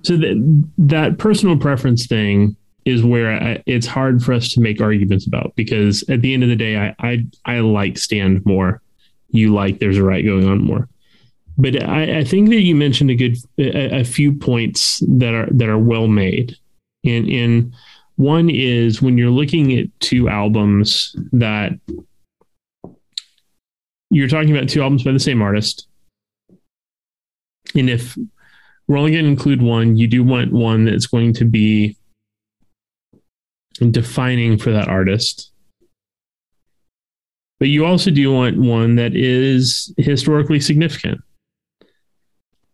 [0.07, 2.55] So that that personal preference thing
[2.85, 6.43] is where I, it's hard for us to make arguments about because at the end
[6.43, 8.81] of the day, I I, I like stand more.
[9.31, 10.87] You like there's a riot going on more.
[11.57, 15.49] But I, I think that you mentioned a good a, a few points that are
[15.51, 16.55] that are well made,
[17.03, 17.73] and and
[18.15, 21.73] one is when you're looking at two albums that
[24.09, 25.85] you're talking about two albums by the same artist,
[27.75, 28.17] and if
[28.87, 29.97] we're only going to include one.
[29.97, 31.97] You do want one that's going to be
[33.91, 35.51] defining for that artist.
[37.59, 41.21] But you also do want one that is historically significant.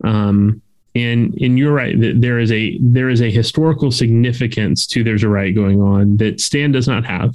[0.04, 0.62] Um,
[0.96, 5.24] and and you're right that there is a there is a historical significance to there's
[5.24, 7.34] a riot going on that Stand does not have.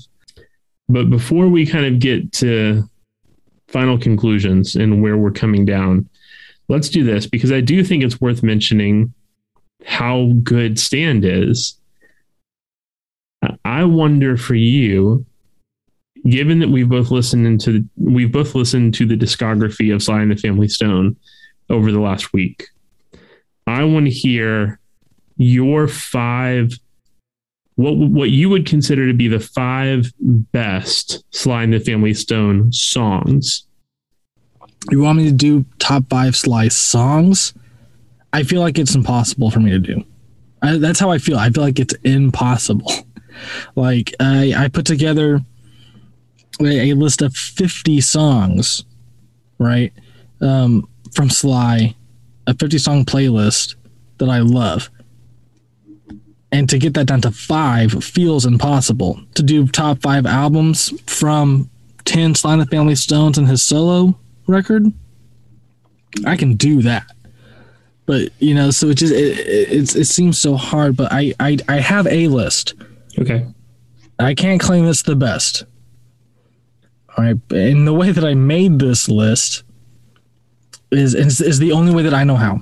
[0.88, 2.84] But before we kind of get to
[3.66, 6.08] final conclusions and where we're coming down,
[6.68, 9.14] let's do this because I do think it's worth mentioning
[9.84, 11.78] how good Stand is.
[13.64, 15.24] I wonder for you,
[16.28, 20.30] given that we've both listened into we've both listened to the discography of Sly and
[20.30, 21.16] the Family Stone
[21.70, 22.66] over the last week.
[23.66, 24.80] I want to hear
[25.36, 26.72] your five
[27.76, 32.72] what what you would consider to be the five best Sly and the Family Stone
[32.72, 33.67] songs.
[34.90, 37.52] You want me to do top five Sly songs?
[38.32, 40.04] I feel like it's impossible for me to do.
[40.62, 41.38] I, that's how I feel.
[41.38, 42.90] I feel like it's impossible.
[43.76, 45.40] Like I, I put together
[46.60, 48.84] a, a list of 50 songs,
[49.60, 49.92] right?
[50.40, 51.94] Um, from Sly,
[52.48, 53.76] a 50 song playlist
[54.18, 54.90] that I love.
[56.50, 59.20] And to get that down to five feels impossible.
[59.34, 61.70] To do top five albums from
[62.06, 64.18] 10 Sly and the Family Stones and his solo
[64.48, 64.86] record,
[66.26, 67.06] I can do that.
[68.06, 71.58] But, you know, so it just, it, it, it seems so hard, but I, I,
[71.68, 72.74] I have a list.
[73.18, 73.46] Okay.
[74.18, 75.64] I can't claim it's the best.
[77.16, 79.64] All right, and the way that I made this list
[80.92, 82.60] is is, is the only way that I know how.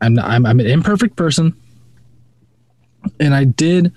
[0.00, 1.54] I'm, not, I'm I'm an imperfect person,
[3.20, 3.92] and I did.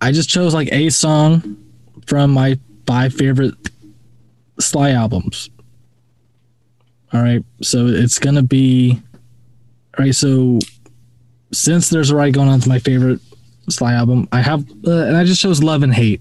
[0.00, 1.56] I just chose like a song
[2.06, 3.54] from my five favorite
[4.60, 5.50] Sly albums.
[7.12, 9.00] All right, so it's gonna be.
[9.98, 10.60] All right, so
[11.52, 13.20] since there's a riot going on to my favorite
[13.68, 14.28] Sly album.
[14.32, 16.20] I have, uh, and I just chose Love and Hate.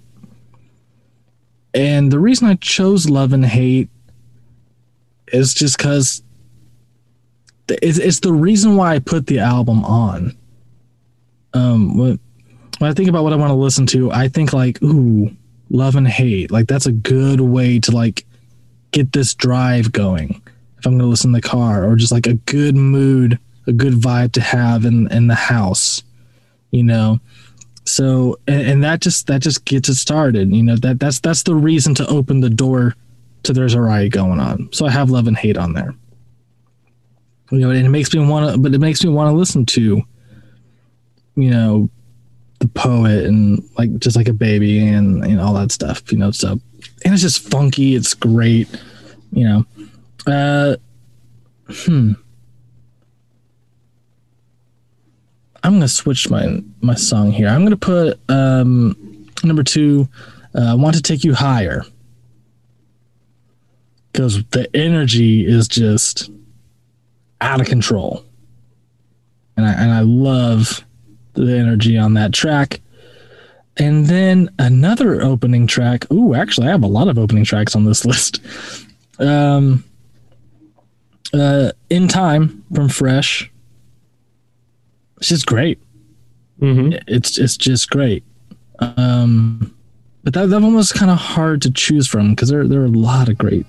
[1.73, 3.89] And the reason I chose Love and Hate
[5.31, 6.23] is just because
[7.69, 10.35] it's, it's the reason why I put the album on.
[11.53, 12.19] Um, when,
[12.79, 15.31] when I think about what I want to listen to, I think like, ooh,
[15.69, 16.51] Love and Hate.
[16.51, 18.25] Like that's a good way to like
[18.91, 20.41] get this drive going.
[20.77, 23.37] If I'm going to listen in the car, or just like a good mood,
[23.67, 26.03] a good vibe to have in in the house,
[26.71, 27.19] you know?
[27.85, 30.75] So and, and that just that just gets it started you know?
[30.75, 32.95] That that's that's the reason to open the door
[33.43, 34.69] to there's a riot going on.
[34.71, 35.93] So i have love and hate on there.
[37.51, 39.65] You know and it makes me want to but it makes me want to listen
[39.67, 40.01] to
[41.35, 41.89] you know
[42.59, 46.31] the poet and like just like a baby and and all that stuff you know
[46.31, 46.51] so
[47.05, 48.67] and it's just funky it's great
[49.31, 49.65] you know
[50.27, 50.75] uh
[51.67, 52.13] hmm
[55.63, 57.47] I'm gonna switch my my song here.
[57.47, 60.07] I'm gonna put um, number two.
[60.55, 61.83] Uh, Want to take you higher
[64.11, 66.31] because the energy is just
[67.41, 68.25] out of control,
[69.57, 70.83] and I and I love
[71.45, 72.81] the energy on that track.
[73.77, 76.11] And then another opening track.
[76.11, 78.41] Ooh, actually, I have a lot of opening tracks on this list.
[79.19, 79.83] Um,
[81.33, 83.51] uh, in time from Fresh
[85.19, 85.79] it's just great.
[86.59, 88.23] hmm It's it's just great.
[88.79, 89.75] Um,
[90.23, 92.85] but that that one was kind of hard to choose from because there there are
[92.85, 93.65] a lot of great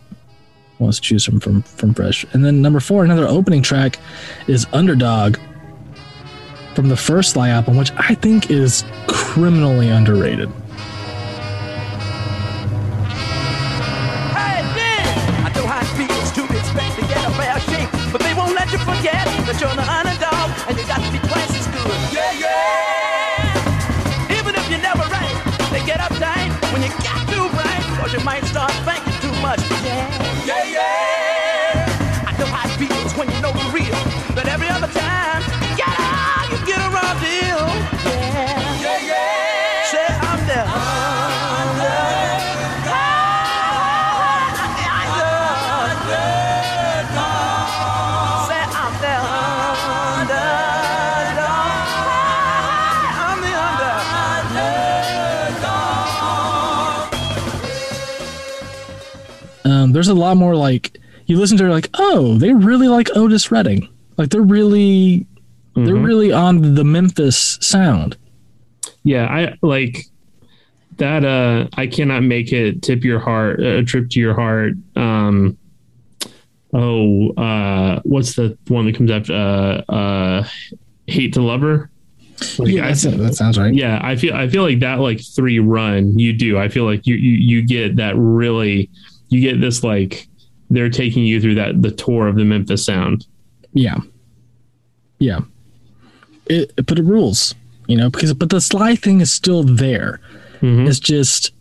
[0.79, 2.25] ones to choose from from from Fresh.
[2.33, 3.99] And then number four, another opening track,
[4.47, 5.39] is Underdog
[6.75, 10.49] from the first Sly album, which I think is criminally underrated.
[14.37, 15.47] Hey, yeah!
[15.47, 16.31] I know how it feels
[59.91, 63.09] Um, there's a lot more like you listen to her like, oh, they really like
[63.17, 63.89] Otis Redding.
[64.17, 65.27] Like they're really
[65.77, 66.05] they're Mhm.
[66.05, 68.17] really on the Memphis sound.
[69.05, 70.05] Yeah, I like
[70.99, 71.25] that.
[71.25, 74.75] Uh, I cannot make it tip your heart, a trip to your heart.
[74.97, 75.57] Um,
[76.75, 79.33] oh, uh, what's the one that comes after?
[79.33, 80.49] Uh, uh,
[81.07, 81.91] hate to love her.
[82.59, 83.73] Like, yeah, I- that sounds right.
[83.75, 86.59] yeah, I feel I feel like that like three run you do.
[86.59, 88.89] I feel like you you you get that really
[89.31, 90.29] you get this like
[90.69, 93.27] they're taking you through that the tour of the Memphis sound.
[93.73, 93.99] Yeah.
[95.19, 95.41] Yeah.
[96.47, 97.55] It, but it rules,
[97.87, 100.21] you know, because but the Sly thing is still there.
[100.61, 100.89] Mhm.
[100.89, 101.53] It's just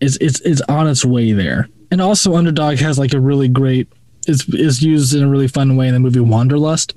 [0.00, 1.68] it's it's it's on its way there.
[1.90, 3.88] And also Underdog has like a really great
[4.26, 6.94] is is used in a really fun way in the movie Wanderlust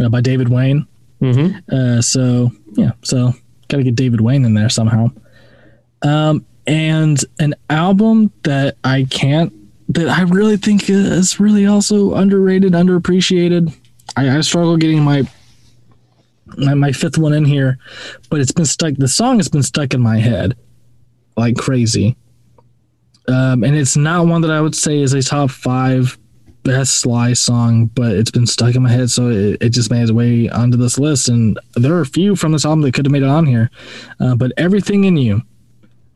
[0.00, 0.86] uh, by David Wain.
[1.20, 1.62] Mhm.
[1.70, 3.32] Uh, so yeah, so
[3.68, 5.10] got to get David Wain in there somehow.
[6.02, 9.52] Um, and an album that I can't
[9.92, 13.76] that I really think is really also underrated, underappreciated.
[14.16, 15.28] I, I struggle getting my,
[16.56, 17.78] my my fifth one in here,
[18.30, 18.94] but it's been stuck.
[18.94, 20.56] The song has been stuck in my head
[21.36, 22.16] like crazy.
[23.26, 26.16] Um, and it's not one that I would say is a top five
[26.62, 30.02] best Sly song, but it's been stuck in my head, so it, it just made
[30.02, 31.28] its way onto this list.
[31.28, 33.70] And there are a few from this album that could have made it on here,
[34.20, 35.42] uh, but everything in you,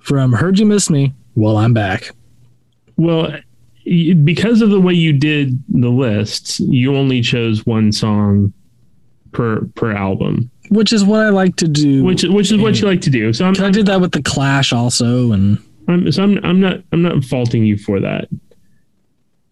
[0.04, 2.10] from "Heard You Miss Me," well, I'm back.
[2.96, 3.34] Well,
[3.84, 8.52] because of the way you did the lists, you only chose one song
[9.32, 12.04] per per album, Which is what I like to do.
[12.04, 13.32] which which is what you like to do.
[13.32, 15.58] So I'm, I did that with the Clash also, and
[15.88, 18.28] I'm so I'm I'm not I'm not faulting you for that.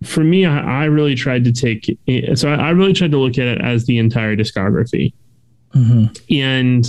[0.04, 1.98] For me, I, I really tried to take
[2.34, 5.12] so I, I really tried to look at it as the entire discography,
[5.74, 6.20] Mhm.
[6.30, 6.86] and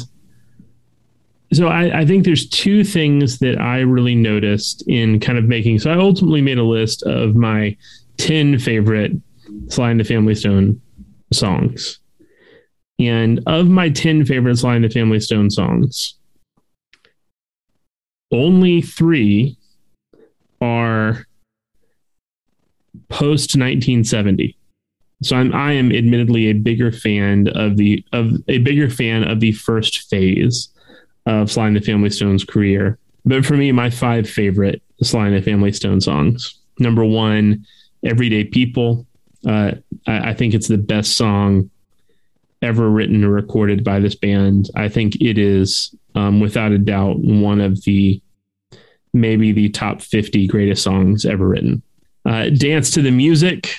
[1.56, 5.80] so I, I think there's two things that I really noticed in kind of making.
[5.80, 7.76] So I ultimately made a list of my
[8.18, 9.12] ten favorite
[9.68, 10.82] Sly and the Family Stone
[11.32, 12.00] songs,
[13.00, 16.16] and of my ten favorite Sly and the Family Stone songs,
[18.32, 19.58] only three
[20.62, 21.26] are
[23.10, 24.56] post 1970
[25.24, 29.40] so I'm I am admittedly a bigger fan of the of a bigger fan of
[29.40, 30.70] the first phase
[31.26, 32.98] of Sly and the Family Stone's career.
[33.26, 36.60] But for me, my five favorite Sly and the Family Stone songs.
[36.80, 37.66] Number one,
[38.04, 39.06] Everyday People.
[39.48, 39.74] Uh,
[40.08, 41.70] I, I think it's the best song
[42.62, 44.70] ever written or recorded by this band.
[44.76, 48.22] I think it is, um, without a doubt, one of the
[49.14, 51.84] maybe the top 50 greatest songs ever written.
[52.26, 53.76] Uh, Dance to the Music,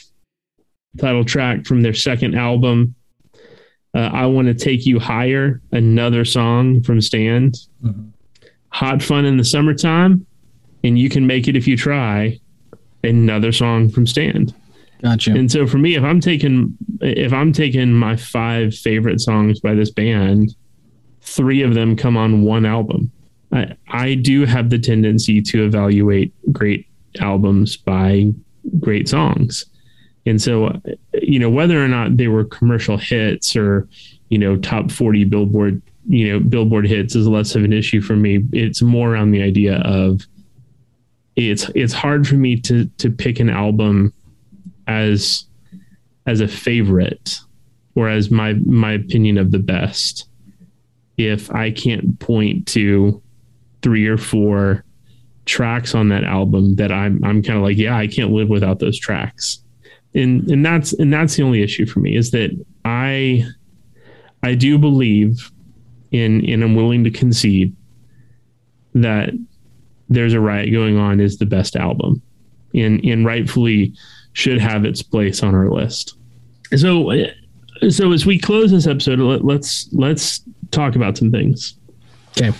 [0.98, 2.94] title track from their second album.
[3.94, 7.58] Uh, I Want to Take You Higher, another song from Stand.
[7.84, 8.08] Mhm.
[8.70, 10.26] Hot Fun in the Summertime,
[10.82, 12.38] and You Can Make It If You Try,
[13.04, 14.52] another song from Stand.
[15.02, 15.32] gotcha.
[15.32, 19.74] And so for me, if I'm taking if I'm taking my five favorite songs by
[19.74, 20.54] this band,
[21.20, 23.10] three of them come on one album.
[23.52, 26.86] I I do have the tendency to evaluate great
[27.20, 28.32] albums by
[28.80, 29.66] great songs.
[30.26, 30.80] And so
[31.12, 33.88] you know whether or not they were commercial hits or
[34.28, 38.16] you know top 40 billboard you know billboard hits is less of an issue for
[38.16, 38.44] me.
[38.52, 40.22] It's more around the idea of
[41.36, 44.12] it's it's hard for me to to pick an album
[44.86, 45.44] as
[46.26, 47.40] as a favorite
[47.94, 50.28] or as my my opinion of the best.
[51.16, 53.22] If I can't point to
[53.82, 54.84] three or four
[55.44, 58.78] tracks on that album that I'm I'm kind of like yeah I can't live without
[58.78, 59.63] those tracks
[60.14, 62.50] and and that's and that's the only issue for me is that
[62.84, 63.44] I
[64.42, 65.50] I do believe
[66.10, 67.74] in and I'm willing to concede
[68.94, 69.30] that
[70.08, 72.22] there's a riot going on is the best album
[72.74, 73.92] and and rightfully
[74.32, 76.16] should have its place on our list
[76.76, 77.12] so
[77.88, 81.76] so as we close this episode let, let's let's talk about some things
[82.36, 82.52] Okay.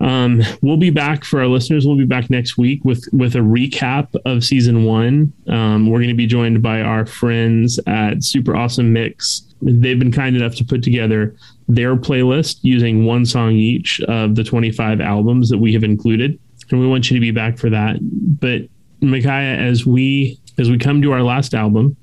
[0.00, 1.86] Um, we'll be back for our listeners.
[1.86, 5.32] We'll be back next week with with a recap of season one.
[5.46, 9.42] Um, we're going to be joined by our friends at Super Awesome Mix.
[9.60, 11.36] They've been kind enough to put together
[11.68, 16.38] their playlist using one song each of the 25 albums that we have included,
[16.70, 17.98] and we want you to be back for that.
[18.00, 18.62] But
[19.02, 21.96] Micaiah, as we as we come to our last album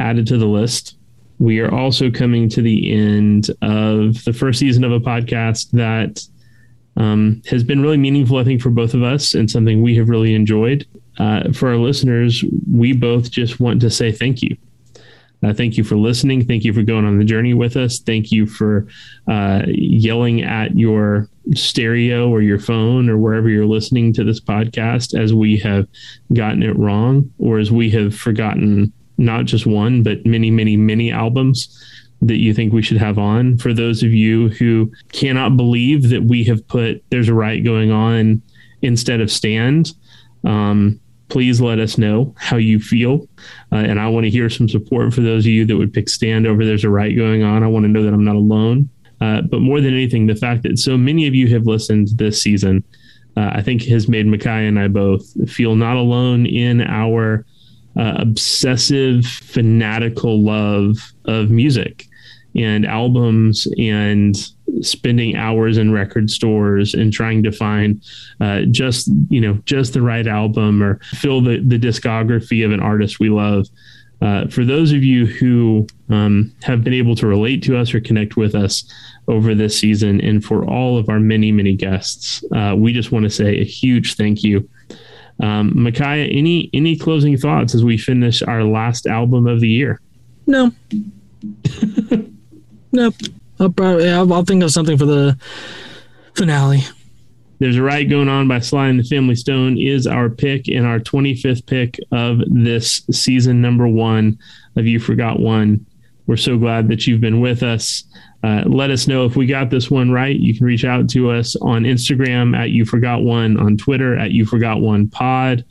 [0.00, 0.96] added to the list,
[1.38, 6.20] we are also coming to the end of the first season of a podcast that
[6.96, 10.08] um, has been really meaningful, I think, for both of us and something we have
[10.08, 10.86] really enjoyed.
[11.18, 14.56] Uh, for our listeners, we both just want to say thank you.
[15.44, 16.44] Uh, thank you for listening.
[16.44, 17.98] Thank you for going on the journey with us.
[17.98, 18.86] Thank you for
[19.28, 25.18] uh, yelling at your stereo or your phone or wherever you're listening to this podcast
[25.18, 25.86] as we have
[26.32, 31.12] gotten it wrong or as we have forgotten not just one, but many, many, many
[31.12, 31.84] albums
[32.22, 33.58] that you think we should have on.
[33.58, 37.90] For those of you who cannot believe that we have put There's a Riot Going
[37.90, 38.40] On
[38.82, 39.92] instead of Stand,
[40.44, 43.28] um, please let us know how you feel.
[43.72, 46.08] Uh, and I want to hear some support for those of you that would pick
[46.08, 47.62] Stand over There's a Riot Going On.
[47.62, 48.88] I want to know that I'm not alone.
[49.20, 52.42] Uh, but more than anything, the fact that so many of you have listened this
[52.42, 52.84] season,
[53.36, 57.46] uh, I think has made Micaiah and I both feel not alone in our
[57.98, 62.06] uh, obsessive, fanatical love of music
[62.56, 64.36] and albums and
[64.80, 68.02] spending hours in record stores and trying to find
[68.40, 72.80] uh, just you know just the right album or fill the, the discography of an
[72.80, 73.66] artist we love.
[74.22, 78.00] Uh, for those of you who um, have been able to relate to us or
[78.00, 78.90] connect with us
[79.28, 83.24] over this season and for all of our many many guests uh, we just want
[83.24, 84.66] to say a huge thank you
[85.40, 90.00] um, Micaiah, any any closing thoughts as we finish our last album of the year?
[90.46, 90.70] No.
[92.92, 93.14] nope.
[93.58, 95.38] I'll probably I'll, I'll think of something for the
[96.34, 96.82] finale.
[97.60, 100.84] There's a Riot Going On by Sly and the Family Stone is our pick and
[100.84, 104.38] our 25th pick of this season number one
[104.76, 105.86] of You Forgot One.
[106.26, 108.04] We're so glad that you've been with us.
[108.44, 110.36] Uh, let us know if we got this one right.
[110.36, 114.32] You can reach out to us on Instagram at You Forgot One, on Twitter at
[114.32, 115.64] You Forgot One Pod.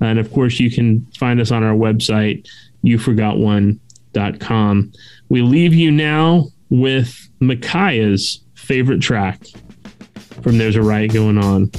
[0.00, 2.48] And of course, you can find us on our website,
[2.84, 4.92] youforgotone.com.
[5.28, 9.46] We leave you now with Micaiah's favorite track
[10.42, 11.70] from There's a Riot Going On.